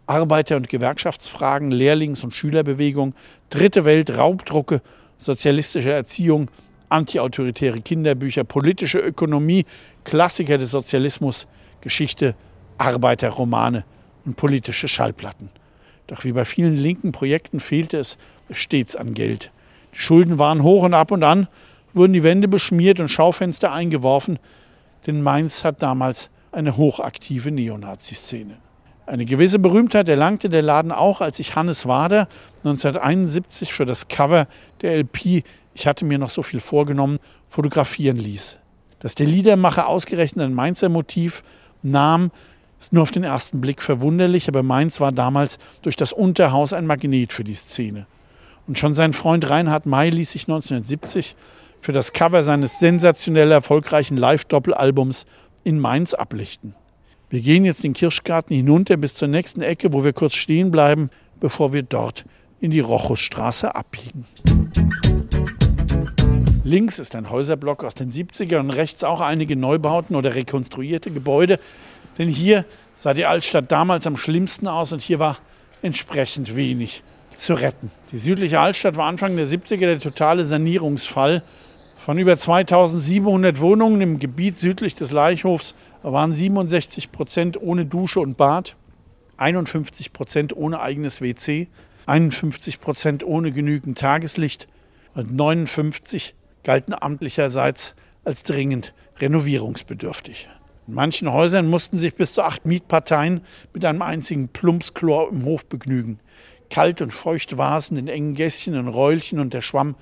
Arbeiter- 0.10 0.56
und 0.56 0.70
Gewerkschaftsfragen, 0.70 1.72
Lehrlings- 1.72 2.24
und 2.24 2.34
Schülerbewegung, 2.34 3.14
Dritte 3.52 3.86
Welt, 3.86 4.18
Raubdrucke, 4.18 4.82
sozialistische 5.20 5.92
Erziehung, 5.92 6.50
antiautoritäre 6.90 7.82
Kinderbücher, 7.82 8.44
politische 8.44 8.98
Ökonomie, 8.98 9.66
Klassiker 10.04 10.58
des 10.58 10.72
Sozialismus, 10.72 11.46
Geschichte, 11.82 12.36
Arbeiterromane 12.80 13.86
und 14.26 14.36
politische 14.36 14.88
Schallplatten. 14.88 15.50
Doch 16.08 16.24
wie 16.24 16.32
bei 16.32 16.44
vielen 16.44 16.76
linken 16.76 17.12
Projekten 17.12 17.60
fehlte 17.60 18.00
es 18.00 18.18
stets 18.50 18.96
an 18.96 19.14
Geld. 19.14 19.52
Die 19.94 20.00
Schulden 20.00 20.40
waren 20.40 20.64
hoch 20.64 20.84
und 20.84 20.96
ab 20.96 21.12
und 21.12 21.24
an 21.24 21.48
wurden 21.94 22.14
die 22.14 22.24
Wände 22.24 22.48
beschmiert 22.48 23.00
und 23.00 23.10
Schaufenster 23.10 23.72
eingeworfen, 23.72 24.40
denn 25.06 25.22
Mainz 25.22 25.64
hat 25.64 25.84
damals 25.84 26.32
eine 26.52 26.78
hochaktive 26.78 27.52
Neonazi-Szene. 27.52 28.58
Eine 29.10 29.26
gewisse 29.26 29.58
Berühmtheit 29.58 30.08
erlangte 30.08 30.50
der 30.50 30.62
Laden 30.62 30.92
auch, 30.92 31.20
als 31.20 31.40
ich 31.40 31.56
Hannes 31.56 31.88
Wader 31.88 32.28
1971 32.64 33.74
für 33.74 33.88
das 33.88 34.08
Cover 34.08 34.46
der 34.84 34.98
LP 34.98 35.44
Ich 35.74 35.88
hatte 35.88 36.06
mir 36.06 36.20
noch 36.20 36.30
so 36.30 36.44
viel 36.44 36.60
vorgenommen, 36.60 37.18
fotografieren 37.48 38.18
ließ. 38.18 38.60
Dass 39.00 39.16
der 39.16 39.26
Liedermacher 39.26 39.88
ausgerechnet 39.88 40.46
ein 40.46 40.54
Mainzer 40.54 40.90
Motiv 40.90 41.42
nahm, 41.82 42.30
ist 42.80 42.94
nur 42.94 43.02
auf 43.02 43.10
den 43.10 43.24
ersten 43.24 43.60
Blick 43.60 43.82
verwunderlich, 43.82 44.48
aber 44.48 44.62
Mainz 44.62 45.00
war 45.00 45.12
damals 45.12 45.58
durch 45.82 45.96
das 45.96 46.14
Unterhaus 46.14 46.72
ein 46.72 46.86
Magnet 46.86 47.34
für 47.34 47.44
die 47.44 47.56
Szene. 47.56 48.06
Und 48.68 48.78
schon 48.78 48.94
sein 48.94 49.14
Freund 49.14 49.50
Reinhard 49.50 49.88
May 49.88 50.12
ließ 50.12 50.34
sich 50.34 50.44
1970 50.44 51.36
für 51.80 51.94
das 51.94 52.14
Cover 52.14 52.44
seines 52.44 52.78
sensationell 52.78 53.52
erfolgreichen 53.52 54.18
Live-Doppelalbums 54.18 55.26
in 55.64 55.80
Mainz 55.80 56.14
ablichten. 56.14 56.76
Wir 57.32 57.42
gehen 57.42 57.64
jetzt 57.64 57.84
den 57.84 57.94
Kirschgarten 57.94 58.56
hinunter 58.56 58.98
bis 58.98 59.14
zur 59.14 59.28
nächsten 59.28 59.62
Ecke, 59.62 59.94
wo 59.94 60.04
wir 60.04 60.14
kurz 60.14 60.34
stehen 60.34 60.72
bleiben, 60.72 61.12
bevor 61.40 61.74
wir 61.74 61.84
dort 61.84 62.26
in 62.60 62.72
die 62.72 62.80
Rochusstraße 62.80 63.76
abbiegen. 63.76 64.26
Links 66.64 66.98
ist 66.98 67.14
ein 67.14 67.30
Häuserblock 67.30 67.84
aus 67.84 67.94
den 67.94 68.10
70er 68.10 68.60
und 68.60 68.72
rechts 68.72 69.04
auch 69.04 69.22
einige 69.22 69.56
Neubauten 69.56 70.16
oder 70.16 70.34
rekonstruierte 70.34 71.12
Gebäude. 71.12 71.60
Denn 72.18 72.30
hier 72.30 72.66
sah 72.96 73.14
die 73.14 73.26
Altstadt 73.26 73.72
damals 73.72 74.08
am 74.08 74.18
schlimmsten 74.18 74.68
aus 74.68 74.92
und 74.92 75.04
hier 75.04 75.20
war 75.20 75.38
entsprechend 75.84 76.56
wenig 76.56 77.04
zu 77.38 77.54
retten. 77.54 77.92
Die 78.12 78.18
südliche 78.18 78.60
Altstadt 78.60 78.98
war 78.98 79.06
Anfang 79.06 79.36
der 79.36 79.46
70er 79.46 79.78
der 79.82 80.00
totale 80.00 80.46
Sanierungsfall. 80.46 81.44
Von 81.98 82.18
über 82.18 82.38
2700 82.38 83.60
Wohnungen 83.60 84.02
im 84.02 84.20
Gebiet 84.20 84.58
südlich 84.58 84.96
des 84.96 85.12
Leichhofs 85.12 85.76
waren 86.02 86.34
67 86.34 87.12
Prozent 87.12 87.62
ohne 87.62 87.86
Dusche 87.86 88.20
und 88.20 88.38
Bad, 88.38 88.76
51 89.38 90.14
Prozent 90.14 90.56
ohne 90.56 90.80
eigenes 90.82 91.22
WC, 91.22 91.68
51 92.06 92.80
Prozent 92.80 93.24
ohne 93.24 93.52
genügend 93.52 93.98
Tageslicht 93.98 94.68
und 95.14 95.34
59 95.34 96.36
galten 96.64 96.94
amtlicherseits 96.94 97.96
als 98.24 98.44
dringend 98.44 98.94
renovierungsbedürftig. 99.20 100.50
In 100.88 100.94
manchen 100.96 101.32
Häusern 101.32 101.68
mussten 101.68 101.98
sich 101.98 102.16
bis 102.16 102.34
zu 102.34 102.42
acht 102.42 102.66
Mietparteien 102.66 103.42
mit 103.74 103.86
einem 103.86 104.02
einzigen 104.02 104.48
Plumpschlor 104.48 105.30
im 105.32 105.46
Hof 105.46 105.66
begnügen. 105.66 106.20
Kalt 106.70 107.02
und 107.02 107.12
feucht 107.12 107.58
war 107.58 107.78
es 107.78 107.90
in 107.90 107.96
den 107.96 108.08
engen 108.08 108.36
Gässchen 108.36 108.76
und 108.76 108.88
Räulchen 108.88 109.40
und 109.40 109.54
der 109.54 109.62
Schwamm 109.62 109.96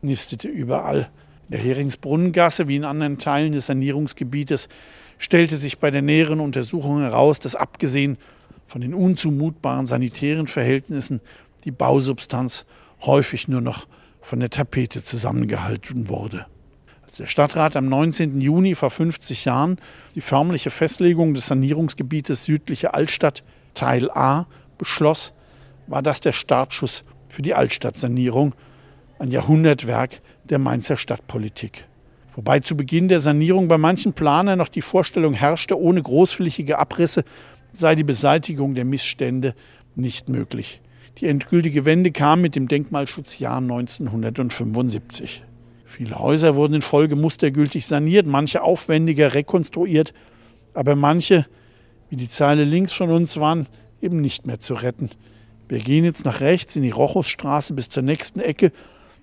nistete 0.00 0.48
überall. 0.48 1.08
In 1.48 1.52
der 1.52 1.60
Heringsbrunnengasse 1.60 2.68
wie 2.68 2.76
in 2.76 2.84
anderen 2.84 3.18
Teilen 3.18 3.52
des 3.52 3.66
Sanierungsgebietes 3.66 4.68
stellte 5.22 5.56
sich 5.56 5.78
bei 5.78 5.92
der 5.92 6.02
näheren 6.02 6.40
Untersuchung 6.40 7.00
heraus, 7.00 7.38
dass 7.38 7.54
abgesehen 7.54 8.18
von 8.66 8.80
den 8.80 8.92
unzumutbaren 8.92 9.86
sanitären 9.86 10.48
Verhältnissen 10.48 11.20
die 11.64 11.70
Bausubstanz 11.70 12.64
häufig 13.02 13.46
nur 13.46 13.60
noch 13.60 13.86
von 14.20 14.40
der 14.40 14.50
Tapete 14.50 15.02
zusammengehalten 15.02 16.08
wurde. 16.08 16.46
Als 17.04 17.18
der 17.18 17.26
Stadtrat 17.26 17.76
am 17.76 17.86
19. 17.86 18.40
Juni 18.40 18.74
vor 18.74 18.90
50 18.90 19.44
Jahren 19.44 19.78
die 20.16 20.20
förmliche 20.20 20.70
Festlegung 20.70 21.34
des 21.34 21.46
Sanierungsgebietes 21.46 22.44
südliche 22.44 22.92
Altstadt 22.94 23.44
Teil 23.74 24.10
A 24.10 24.46
beschloss, 24.76 25.32
war 25.86 26.02
das 26.02 26.20
der 26.20 26.32
Startschuss 26.32 27.04
für 27.28 27.42
die 27.42 27.54
Altstadtsanierung, 27.54 28.56
ein 29.20 29.30
Jahrhundertwerk 29.30 30.20
der 30.44 30.58
Mainzer 30.58 30.96
Stadtpolitik. 30.96 31.86
Wobei 32.34 32.60
zu 32.60 32.76
Beginn 32.76 33.08
der 33.08 33.20
Sanierung 33.20 33.68
bei 33.68 33.78
manchen 33.78 34.14
Planern 34.14 34.58
noch 34.58 34.68
die 34.68 34.82
Vorstellung 34.82 35.34
herrschte, 35.34 35.78
ohne 35.78 36.02
großflächige 36.02 36.78
Abrisse 36.78 37.24
sei 37.72 37.94
die 37.94 38.04
Beseitigung 38.04 38.74
der 38.74 38.84
Missstände 38.84 39.54
nicht 39.94 40.28
möglich. 40.28 40.80
Die 41.18 41.26
endgültige 41.26 41.84
Wende 41.84 42.10
kam 42.10 42.40
mit 42.40 42.56
dem 42.56 42.68
Denkmalschutzjahr 42.68 43.58
1975. 43.58 45.42
Viele 45.84 46.18
Häuser 46.18 46.56
wurden 46.56 46.74
in 46.74 46.82
Folge 46.82 47.16
mustergültig 47.16 47.84
saniert, 47.84 48.26
manche 48.26 48.62
aufwendiger 48.62 49.34
rekonstruiert, 49.34 50.14
aber 50.72 50.96
manche, 50.96 51.46
wie 52.08 52.16
die 52.16 52.30
Zeile 52.30 52.64
links 52.64 52.94
von 52.94 53.10
uns 53.10 53.36
waren, 53.36 53.66
eben 54.00 54.22
nicht 54.22 54.46
mehr 54.46 54.58
zu 54.58 54.72
retten. 54.72 55.10
Wir 55.68 55.80
gehen 55.80 56.04
jetzt 56.04 56.24
nach 56.24 56.40
rechts 56.40 56.76
in 56.76 56.82
die 56.82 56.90
Rochusstraße 56.90 57.74
bis 57.74 57.90
zur 57.90 58.02
nächsten 58.02 58.40
Ecke. 58.40 58.72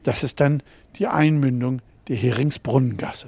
Das 0.03 0.23
ist 0.23 0.39
dann 0.39 0.61
die 0.97 1.07
Einmündung 1.07 1.81
der 2.09 2.17
Heringsbrunnengasse. 2.17 3.27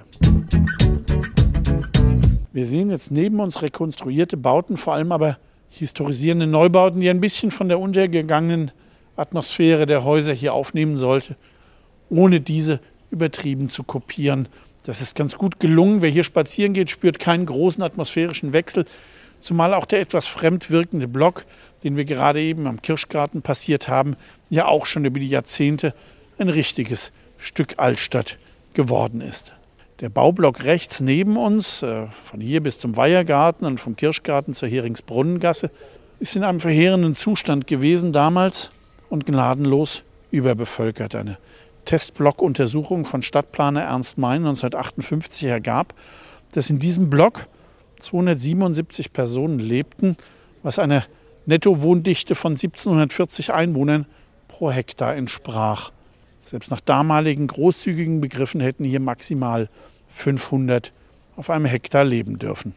Wir 2.52 2.66
sehen 2.66 2.90
jetzt 2.90 3.12
neben 3.12 3.40
uns 3.40 3.62
rekonstruierte 3.62 4.38
Bauten, 4.38 4.76
vor 4.76 4.96
allem 4.96 5.12
aber 5.12 5.38
historisierende 5.70 6.48
Neubauten, 6.48 7.00
die 7.00 7.10
ein 7.10 7.22
bisschen 7.22 7.52
von 7.52 7.70
der 7.70 7.80
untergegangenen 7.80 8.72
Atmosphäre 9.16 9.86
der 9.86 10.04
Häuser 10.04 10.34
hier 10.34 10.54
aufnehmen 10.54 10.98
sollte, 10.98 11.36
ohne 12.10 12.42
diese 12.42 12.80
übertrieben 13.12 13.70
zu 13.70 13.84
kopieren. 13.84 14.50
Das 14.84 15.00
ist 15.00 15.16
ganz 15.16 15.38
gut 15.38 15.60
gelungen. 15.60 16.02
Wer 16.02 16.10
hier 16.10 16.24
spazieren 16.24 16.74
geht, 16.74 16.90
spürt 16.90 17.20
keinen 17.20 17.46
großen 17.46 17.84
atmosphärischen 17.84 18.52
Wechsel, 18.52 18.86
zumal 19.40 19.76
auch 19.76 19.86
der 19.86 20.02
etwas 20.02 20.26
fremd 20.26 20.72
wirkende 20.72 21.08
Block, 21.08 21.46
den 21.84 21.98
wir 21.98 22.06
gerade 22.06 22.42
eben 22.42 22.66
am 22.66 22.82
Kirschgarten 22.82 23.44
passiert 23.44 23.88
haben, 23.88 24.16
ja 24.50 24.66
auch 24.66 24.88
schon 24.88 25.06
über 25.06 25.20
die 25.20 25.30
Jahrzehnte 25.30 25.94
ein 26.40 26.50
richtiges 26.50 27.12
Stück 27.38 27.76
Altstadt 27.78 28.40
geworden 28.74 29.22
ist. 29.22 29.54
Der 30.00 30.10
Baublock 30.10 30.64
rechts 30.64 31.00
neben 31.00 31.38
uns, 31.38 31.84
äh, 31.84 32.08
von 32.24 32.42
hier 32.42 32.62
bis 32.62 32.80
zum 32.80 32.96
Weihergarten 32.96 33.68
und 33.68 33.80
vom 33.80 33.96
Kirschgarten 33.96 34.56
zur 34.56 34.68
Heringsbrunnengasse, 34.68 35.70
ist 36.20 36.36
in 36.36 36.44
einem 36.44 36.60
verheerenden 36.60 37.16
Zustand 37.16 37.68
gewesen 37.68 38.12
damals 38.12 38.72
und 39.10 39.26
gnadenlos 39.26 40.04
überbevölkert. 40.32 41.16
Eine 41.16 41.38
Testblockuntersuchung 41.86 43.06
von 43.06 43.24
Stadtplaner 43.24 43.82
Ernst 43.82 44.18
Mein 44.18 44.42
1958 44.46 45.44
ergab, 45.44 45.94
dass 46.54 46.70
in 46.70 46.80
diesem 46.80 47.10
Block 47.10 47.48
277 48.00 49.14
Personen 49.14 49.60
lebten, 49.60 50.18
was 50.64 50.80
einer 50.80 51.04
Nettowohndichte 51.46 52.36
von 52.36 52.54
1740 52.54 53.54
Einwohnern 53.54 54.06
pro 54.48 54.72
Hektar 54.72 55.16
entsprach. 55.16 55.92
Selbst 56.42 56.72
nach 56.72 56.82
damaligen 56.82 57.48
großzügigen 57.48 58.20
Begriffen 58.20 58.62
hätten 58.62 58.84
hier 58.84 59.00
maximal 59.00 59.70
500 60.10 60.92
auf 61.36 61.50
einem 61.50 61.66
Hektar 61.66 62.04
leben 62.04 62.40
dürfen. 62.40 62.74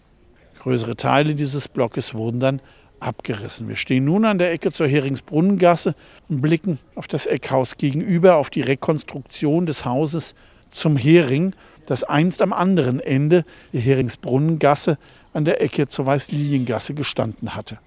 Größere 0.61 0.97
Teile 0.97 1.35
dieses 1.35 1.69
Blockes 1.69 2.15
wurden 2.15 2.41
dann 2.41 2.61
abgerissen. 3.01 3.69
Wir 3.69 3.77
stehen 3.77 4.05
nun 4.05 4.25
an 4.25 4.39
der 4.39 4.53
Ecke 4.53 4.73
zur 4.73 4.87
Heringsbrunnengasse 4.87 5.95
und 6.29 6.41
blicken 6.41 6.79
auf 6.95 7.09
das 7.09 7.27
Eckhaus 7.27 7.77
gegenüber, 7.77 8.37
auf 8.37 8.51
die 8.51 8.63
Rekonstruktion 8.63 9.67
des 9.67 9.85
Hauses 9.85 10.35
zum 10.71 10.97
Hering, 10.97 11.55
das 11.87 12.05
einst 12.05 12.41
am 12.41 12.53
anderen 12.53 13.01
Ende 13.01 13.45
der 13.73 13.81
Heringsbrunnengasse 13.81 14.99
an 15.33 15.45
der 15.45 15.61
Ecke 15.61 15.89
zur 15.89 16.07
Weißliliengasse 16.07 16.95
gestanden 16.95 17.55
hatte. 17.55 17.79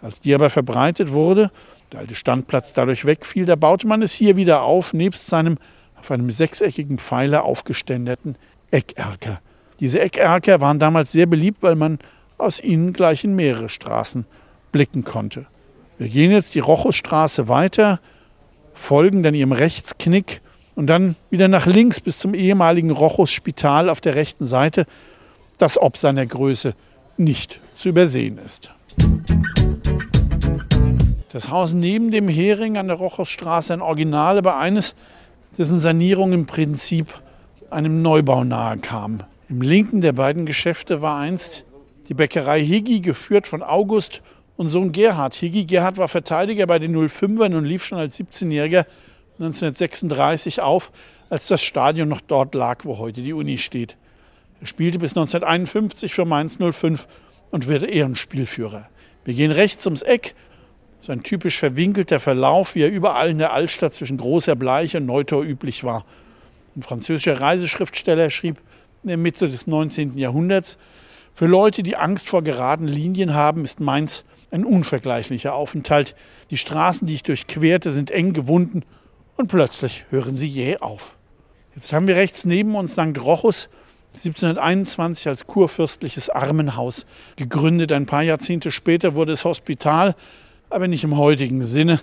Als 0.00 0.20
die 0.20 0.34
aber 0.34 0.48
verbreitet 0.48 1.12
wurde, 1.12 1.50
der 1.92 2.00
alte 2.00 2.14
Standplatz 2.14 2.72
dadurch 2.72 3.04
wegfiel, 3.04 3.44
da 3.44 3.56
baute 3.56 3.86
man 3.86 4.02
es 4.02 4.12
hier 4.12 4.36
wieder 4.36 4.62
auf, 4.62 4.92
nebst 4.92 5.26
seinem 5.26 5.58
auf 5.98 6.10
einem 6.10 6.30
sechseckigen 6.30 6.98
Pfeiler 6.98 7.44
aufgeständerten 7.44 8.36
Eckerker. 8.70 9.40
Diese 9.80 10.00
Eckerker 10.00 10.60
waren 10.60 10.78
damals 10.78 11.12
sehr 11.12 11.26
beliebt, 11.26 11.62
weil 11.62 11.74
man 11.74 11.98
aus 12.38 12.60
ihnen 12.60 12.92
gleich 12.92 13.24
in 13.24 13.34
mehrere 13.34 13.68
Straßen 13.68 14.26
blicken 14.72 15.04
konnte. 15.04 15.46
Wir 15.98 16.08
gehen 16.08 16.30
jetzt 16.30 16.54
die 16.54 16.60
Rochusstraße 16.60 17.48
weiter, 17.48 18.00
folgen 18.74 19.22
dann 19.22 19.34
ihrem 19.34 19.52
Rechtsknick 19.52 20.40
und 20.74 20.86
dann 20.86 21.16
wieder 21.28 21.48
nach 21.48 21.66
links 21.66 22.00
bis 22.00 22.18
zum 22.18 22.34
ehemaligen 22.34 22.90
Rochus-Spital 22.90 23.90
auf 23.90 24.00
der 24.00 24.14
rechten 24.14 24.46
Seite, 24.46 24.86
das 25.58 25.76
ob 25.76 25.98
seiner 25.98 26.24
Größe 26.24 26.74
nicht 27.18 27.60
zu 27.74 27.90
übersehen 27.90 28.38
ist. 28.38 28.70
Das 31.32 31.48
Haus 31.48 31.72
neben 31.72 32.10
dem 32.10 32.28
Hering 32.28 32.76
an 32.76 32.88
der 32.88 32.96
Rochusstraße 32.96 33.72
ein 33.72 33.82
Original, 33.82 34.38
aber 34.38 34.56
eines, 34.58 34.96
dessen 35.56 35.78
Sanierung 35.78 36.32
im 36.32 36.46
Prinzip 36.46 37.06
einem 37.70 38.02
Neubau 38.02 38.42
nahe 38.42 38.78
kam. 38.78 39.20
Im 39.48 39.62
linken 39.62 40.00
der 40.00 40.12
beiden 40.12 40.44
Geschäfte 40.44 41.02
war 41.02 41.18
einst 41.18 41.64
die 42.08 42.14
Bäckerei 42.14 42.64
Higgi, 42.64 43.00
geführt 43.00 43.46
von 43.46 43.62
August 43.62 44.22
und 44.56 44.70
Sohn 44.70 44.90
Gerhard 44.90 45.36
Higgi. 45.36 45.66
Gerhard 45.66 45.98
war 45.98 46.08
Verteidiger 46.08 46.66
bei 46.66 46.80
den 46.80 46.96
05ern 46.96 47.56
und 47.56 47.64
lief 47.64 47.84
schon 47.84 47.98
als 47.98 48.18
17-Jähriger 48.18 48.84
1936 49.38 50.60
auf, 50.60 50.90
als 51.28 51.46
das 51.46 51.62
Stadion 51.62 52.08
noch 52.08 52.20
dort 52.20 52.56
lag, 52.56 52.84
wo 52.84 52.98
heute 52.98 53.22
die 53.22 53.32
Uni 53.32 53.58
steht. 53.58 53.96
Er 54.60 54.66
spielte 54.66 54.98
bis 54.98 55.12
1951 55.12 56.12
für 56.12 56.24
Mainz 56.24 56.58
05 56.60 57.06
und 57.52 57.68
wurde 57.68 57.86
Ehrenspielführer. 57.86 58.88
Wir 59.24 59.34
gehen 59.34 59.52
rechts 59.52 59.86
ums 59.86 60.02
Eck. 60.02 60.34
So 61.00 61.12
ein 61.12 61.22
typisch 61.22 61.58
verwinkelter 61.58 62.20
Verlauf, 62.20 62.74
wie 62.74 62.82
er 62.82 62.90
überall 62.90 63.30
in 63.30 63.38
der 63.38 63.52
Altstadt 63.52 63.94
zwischen 63.94 64.18
Großer 64.18 64.54
Bleiche 64.54 64.98
und 64.98 65.06
Neutor 65.06 65.42
üblich 65.42 65.82
war. 65.82 66.04
Ein 66.76 66.82
französischer 66.82 67.40
Reiseschriftsteller 67.40 68.30
schrieb 68.30 68.58
in 69.02 69.08
der 69.08 69.16
Mitte 69.16 69.48
des 69.48 69.66
19. 69.66 70.18
Jahrhunderts, 70.18 70.76
für 71.32 71.46
Leute, 71.46 71.82
die 71.82 71.96
Angst 71.96 72.28
vor 72.28 72.42
geraden 72.42 72.86
Linien 72.86 73.34
haben, 73.34 73.64
ist 73.64 73.80
Mainz 73.80 74.24
ein 74.50 74.64
unvergleichlicher 74.64 75.54
Aufenthalt. 75.54 76.14
Die 76.50 76.58
Straßen, 76.58 77.06
die 77.06 77.14
ich 77.14 77.22
durchquerte, 77.22 77.92
sind 77.92 78.10
eng 78.10 78.32
gewunden 78.32 78.84
und 79.36 79.48
plötzlich 79.48 80.04
hören 80.10 80.34
sie 80.34 80.48
jäh 80.48 80.78
auf. 80.78 81.16
Jetzt 81.74 81.92
haben 81.92 82.06
wir 82.06 82.16
rechts 82.16 82.44
neben 82.44 82.74
uns 82.74 82.92
St. 82.92 83.18
Rochus, 83.18 83.68
1721 84.12 85.28
als 85.28 85.46
kurfürstliches 85.46 86.30
Armenhaus 86.30 87.06
gegründet. 87.36 87.92
Ein 87.92 88.06
paar 88.06 88.22
Jahrzehnte 88.22 88.72
später 88.72 89.14
wurde 89.14 89.32
es 89.32 89.44
Hospital, 89.44 90.16
aber 90.70 90.88
nicht 90.88 91.04
im 91.04 91.16
heutigen 91.16 91.62
Sinne. 91.62 92.00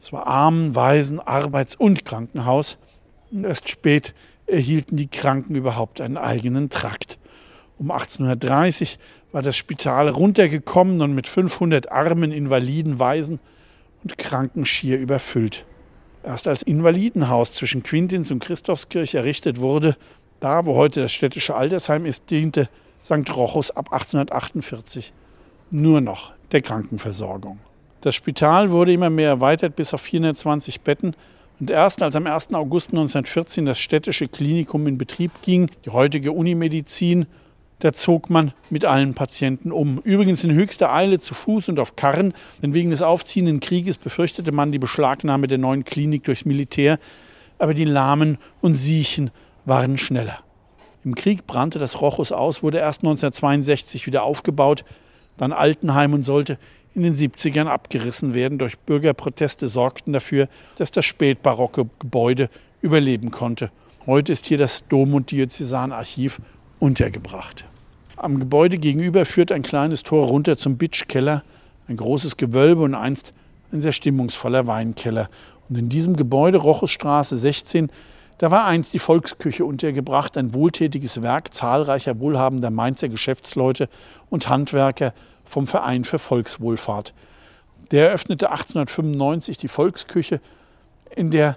Es 0.00 0.12
war 0.12 0.26
Armen-, 0.26 0.74
Waisen-, 0.74 1.20
Arbeits- 1.20 1.74
und 1.74 2.04
Krankenhaus. 2.04 2.78
Und 3.30 3.44
erst 3.44 3.68
spät 3.68 4.14
erhielten 4.46 4.96
die 4.96 5.08
Kranken 5.08 5.54
überhaupt 5.54 6.00
einen 6.00 6.16
eigenen 6.16 6.70
Trakt. 6.70 7.18
Um 7.78 7.90
1830 7.90 8.98
war 9.32 9.42
das 9.42 9.56
Spital 9.56 10.08
runtergekommen 10.08 11.02
und 11.02 11.14
mit 11.14 11.26
500 11.26 11.92
armen 11.92 12.32
Invaliden, 12.32 12.98
Waisen 12.98 13.38
und 14.02 14.16
Kranken 14.16 14.64
schier 14.64 14.98
überfüllt. 14.98 15.66
Erst 16.22 16.48
als 16.48 16.62
Invalidenhaus 16.62 17.52
zwischen 17.52 17.82
Quintins 17.82 18.30
und 18.30 18.42
Christophskirche 18.42 19.18
errichtet 19.18 19.60
wurde, 19.60 19.96
da 20.40 20.64
wo 20.64 20.74
heute 20.74 21.02
das 21.02 21.12
städtische 21.12 21.54
Altersheim 21.54 22.06
ist, 22.06 22.30
diente 22.30 22.68
St. 23.02 23.34
Rochus 23.34 23.70
ab 23.70 23.92
1848 23.92 25.12
nur 25.70 26.00
noch 26.00 26.32
der 26.52 26.62
Krankenversorgung. 26.62 27.58
Das 28.00 28.14
Spital 28.14 28.70
wurde 28.70 28.92
immer 28.92 29.10
mehr 29.10 29.28
erweitert 29.28 29.76
bis 29.76 29.94
auf 29.94 30.02
420 30.02 30.80
Betten 30.82 31.14
und 31.58 31.70
erst 31.70 32.02
als 32.02 32.16
am 32.16 32.26
1. 32.26 32.52
August 32.54 32.90
1914 32.90 33.64
das 33.64 33.78
städtische 33.78 34.28
Klinikum 34.28 34.86
in 34.86 34.98
Betrieb 34.98 35.30
ging, 35.42 35.70
die 35.84 35.90
heutige 35.90 36.32
Unimedizin, 36.32 37.26
da 37.78 37.92
zog 37.92 38.30
man 38.30 38.52
mit 38.70 38.84
allen 38.84 39.14
Patienten 39.14 39.72
um. 39.72 40.00
Übrigens 40.04 40.44
in 40.44 40.52
höchster 40.52 40.92
Eile 40.92 41.18
zu 41.18 41.34
Fuß 41.34 41.68
und 41.68 41.78
auf 41.78 41.96
Karren, 41.96 42.32
denn 42.62 42.74
wegen 42.74 42.90
des 42.90 43.02
aufziehenden 43.02 43.60
Krieges 43.60 43.96
befürchtete 43.98 44.52
man 44.52 44.72
die 44.72 44.78
Beschlagnahme 44.78 45.46
der 45.46 45.58
neuen 45.58 45.84
Klinik 45.84 46.24
durchs 46.24 46.44
Militär. 46.44 46.98
Aber 47.58 47.74
die 47.74 47.84
Lahmen 47.84 48.38
und 48.60 48.74
Siechen 48.74 49.30
waren 49.64 49.98
schneller. 49.98 50.38
Im 51.04 51.14
Krieg 51.14 51.46
brannte 51.46 51.78
das 51.78 52.00
Rochus 52.00 52.32
aus, 52.32 52.62
wurde 52.62 52.78
erst 52.78 53.00
1962 53.00 54.06
wieder 54.06 54.24
aufgebaut, 54.24 54.84
dann 55.36 55.52
Altenheim 55.52 56.14
und 56.14 56.24
sollte 56.24 56.58
in 56.96 57.02
den 57.02 57.14
70ern 57.14 57.66
abgerissen 57.66 58.34
werden. 58.34 58.58
Durch 58.58 58.78
Bürgerproteste 58.78 59.68
sorgten 59.68 60.12
dafür, 60.12 60.48
dass 60.76 60.90
das 60.90 61.04
spätbarocke 61.04 61.88
Gebäude 62.00 62.50
überleben 62.82 63.30
konnte 63.30 63.70
Heute 64.06 64.30
ist 64.30 64.46
hier 64.46 64.56
das 64.56 64.86
Dom- 64.88 65.14
und 65.14 65.32
Diözesanarchiv 65.32 66.40
untergebracht. 66.78 67.64
Am 68.14 68.38
Gebäude 68.38 68.78
gegenüber 68.78 69.26
führt 69.26 69.50
ein 69.50 69.64
kleines 69.64 70.04
Tor 70.04 70.28
runter 70.28 70.56
zum 70.56 70.76
Bitschkeller, 70.76 71.42
ein 71.88 71.96
großes 71.96 72.36
Gewölbe 72.36 72.84
und 72.84 72.94
einst 72.94 73.34
ein 73.72 73.80
sehr 73.80 73.90
stimmungsvoller 73.90 74.68
Weinkeller. 74.68 75.28
Und 75.68 75.76
in 75.76 75.88
diesem 75.88 76.14
Gebäude, 76.14 76.58
Rochesstraße 76.58 77.36
16, 77.36 77.90
da 78.38 78.52
war 78.52 78.66
einst 78.66 78.94
die 78.94 79.00
Volksküche 79.00 79.64
untergebracht, 79.64 80.36
ein 80.36 80.54
wohltätiges 80.54 81.20
Werk 81.20 81.52
zahlreicher 81.52 82.20
wohlhabender 82.20 82.70
Mainzer 82.70 83.08
Geschäftsleute 83.08 83.88
und 84.30 84.48
Handwerker 84.48 85.14
vom 85.46 85.66
Verein 85.66 86.04
für 86.04 86.18
Volkswohlfahrt. 86.18 87.14
Der 87.90 88.08
eröffnete 88.08 88.50
1895 88.50 89.58
die 89.58 89.68
Volksküche, 89.68 90.40
in 91.14 91.30
der 91.30 91.56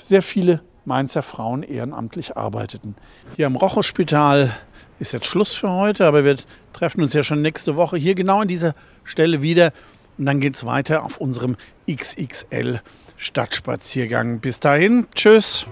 sehr 0.00 0.22
viele 0.22 0.60
Mainzer 0.84 1.22
Frauen 1.22 1.62
ehrenamtlich 1.62 2.36
arbeiteten. 2.36 2.96
Hier 3.36 3.46
am 3.46 3.56
Rochospital 3.56 4.52
ist 4.98 5.12
jetzt 5.12 5.26
Schluss 5.26 5.54
für 5.54 5.70
heute, 5.70 6.06
aber 6.06 6.24
wir 6.24 6.36
treffen 6.72 7.02
uns 7.02 7.12
ja 7.12 7.22
schon 7.22 7.40
nächste 7.40 7.76
Woche 7.76 7.96
hier 7.96 8.14
genau 8.14 8.40
an 8.40 8.48
dieser 8.48 8.74
Stelle 9.04 9.42
wieder. 9.42 9.72
Und 10.18 10.26
dann 10.26 10.40
geht 10.40 10.54
es 10.54 10.64
weiter 10.64 11.04
auf 11.04 11.18
unserem 11.18 11.56
XXL 11.90 12.80
Stadtspaziergang. 13.16 14.40
Bis 14.40 14.60
dahin, 14.60 15.06
tschüss. 15.14 15.66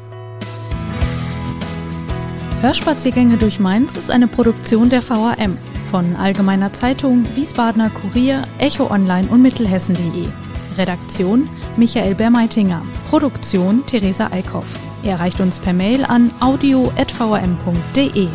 Hörspaziergänge 2.63 3.37
durch 3.37 3.59
Mainz 3.59 3.97
ist 3.97 4.11
eine 4.11 4.27
Produktion 4.27 4.91
der 4.91 5.09
VAM 5.09 5.59
von 5.91 6.15
Allgemeiner 6.17 6.73
Zeitung, 6.73 7.25
Wiesbadener 7.35 7.91
Kurier, 7.91 8.45
Echo 8.59 8.91
Online 8.91 9.27
und 9.29 9.43
Mittelhessen.de. 9.43 10.29
Redaktion 10.79 11.49
Michael 11.77 12.15
Bermeitinger. 12.15 12.83
Produktion 13.09 13.85
Theresa 13.85 14.29
Eickhoff. 14.31 14.67
Er 15.03 15.13
erreicht 15.13 15.41
uns 15.41 15.59
per 15.59 15.73
Mail 15.73 16.05
an 16.05 16.31
audio.vam.de. 16.41 18.29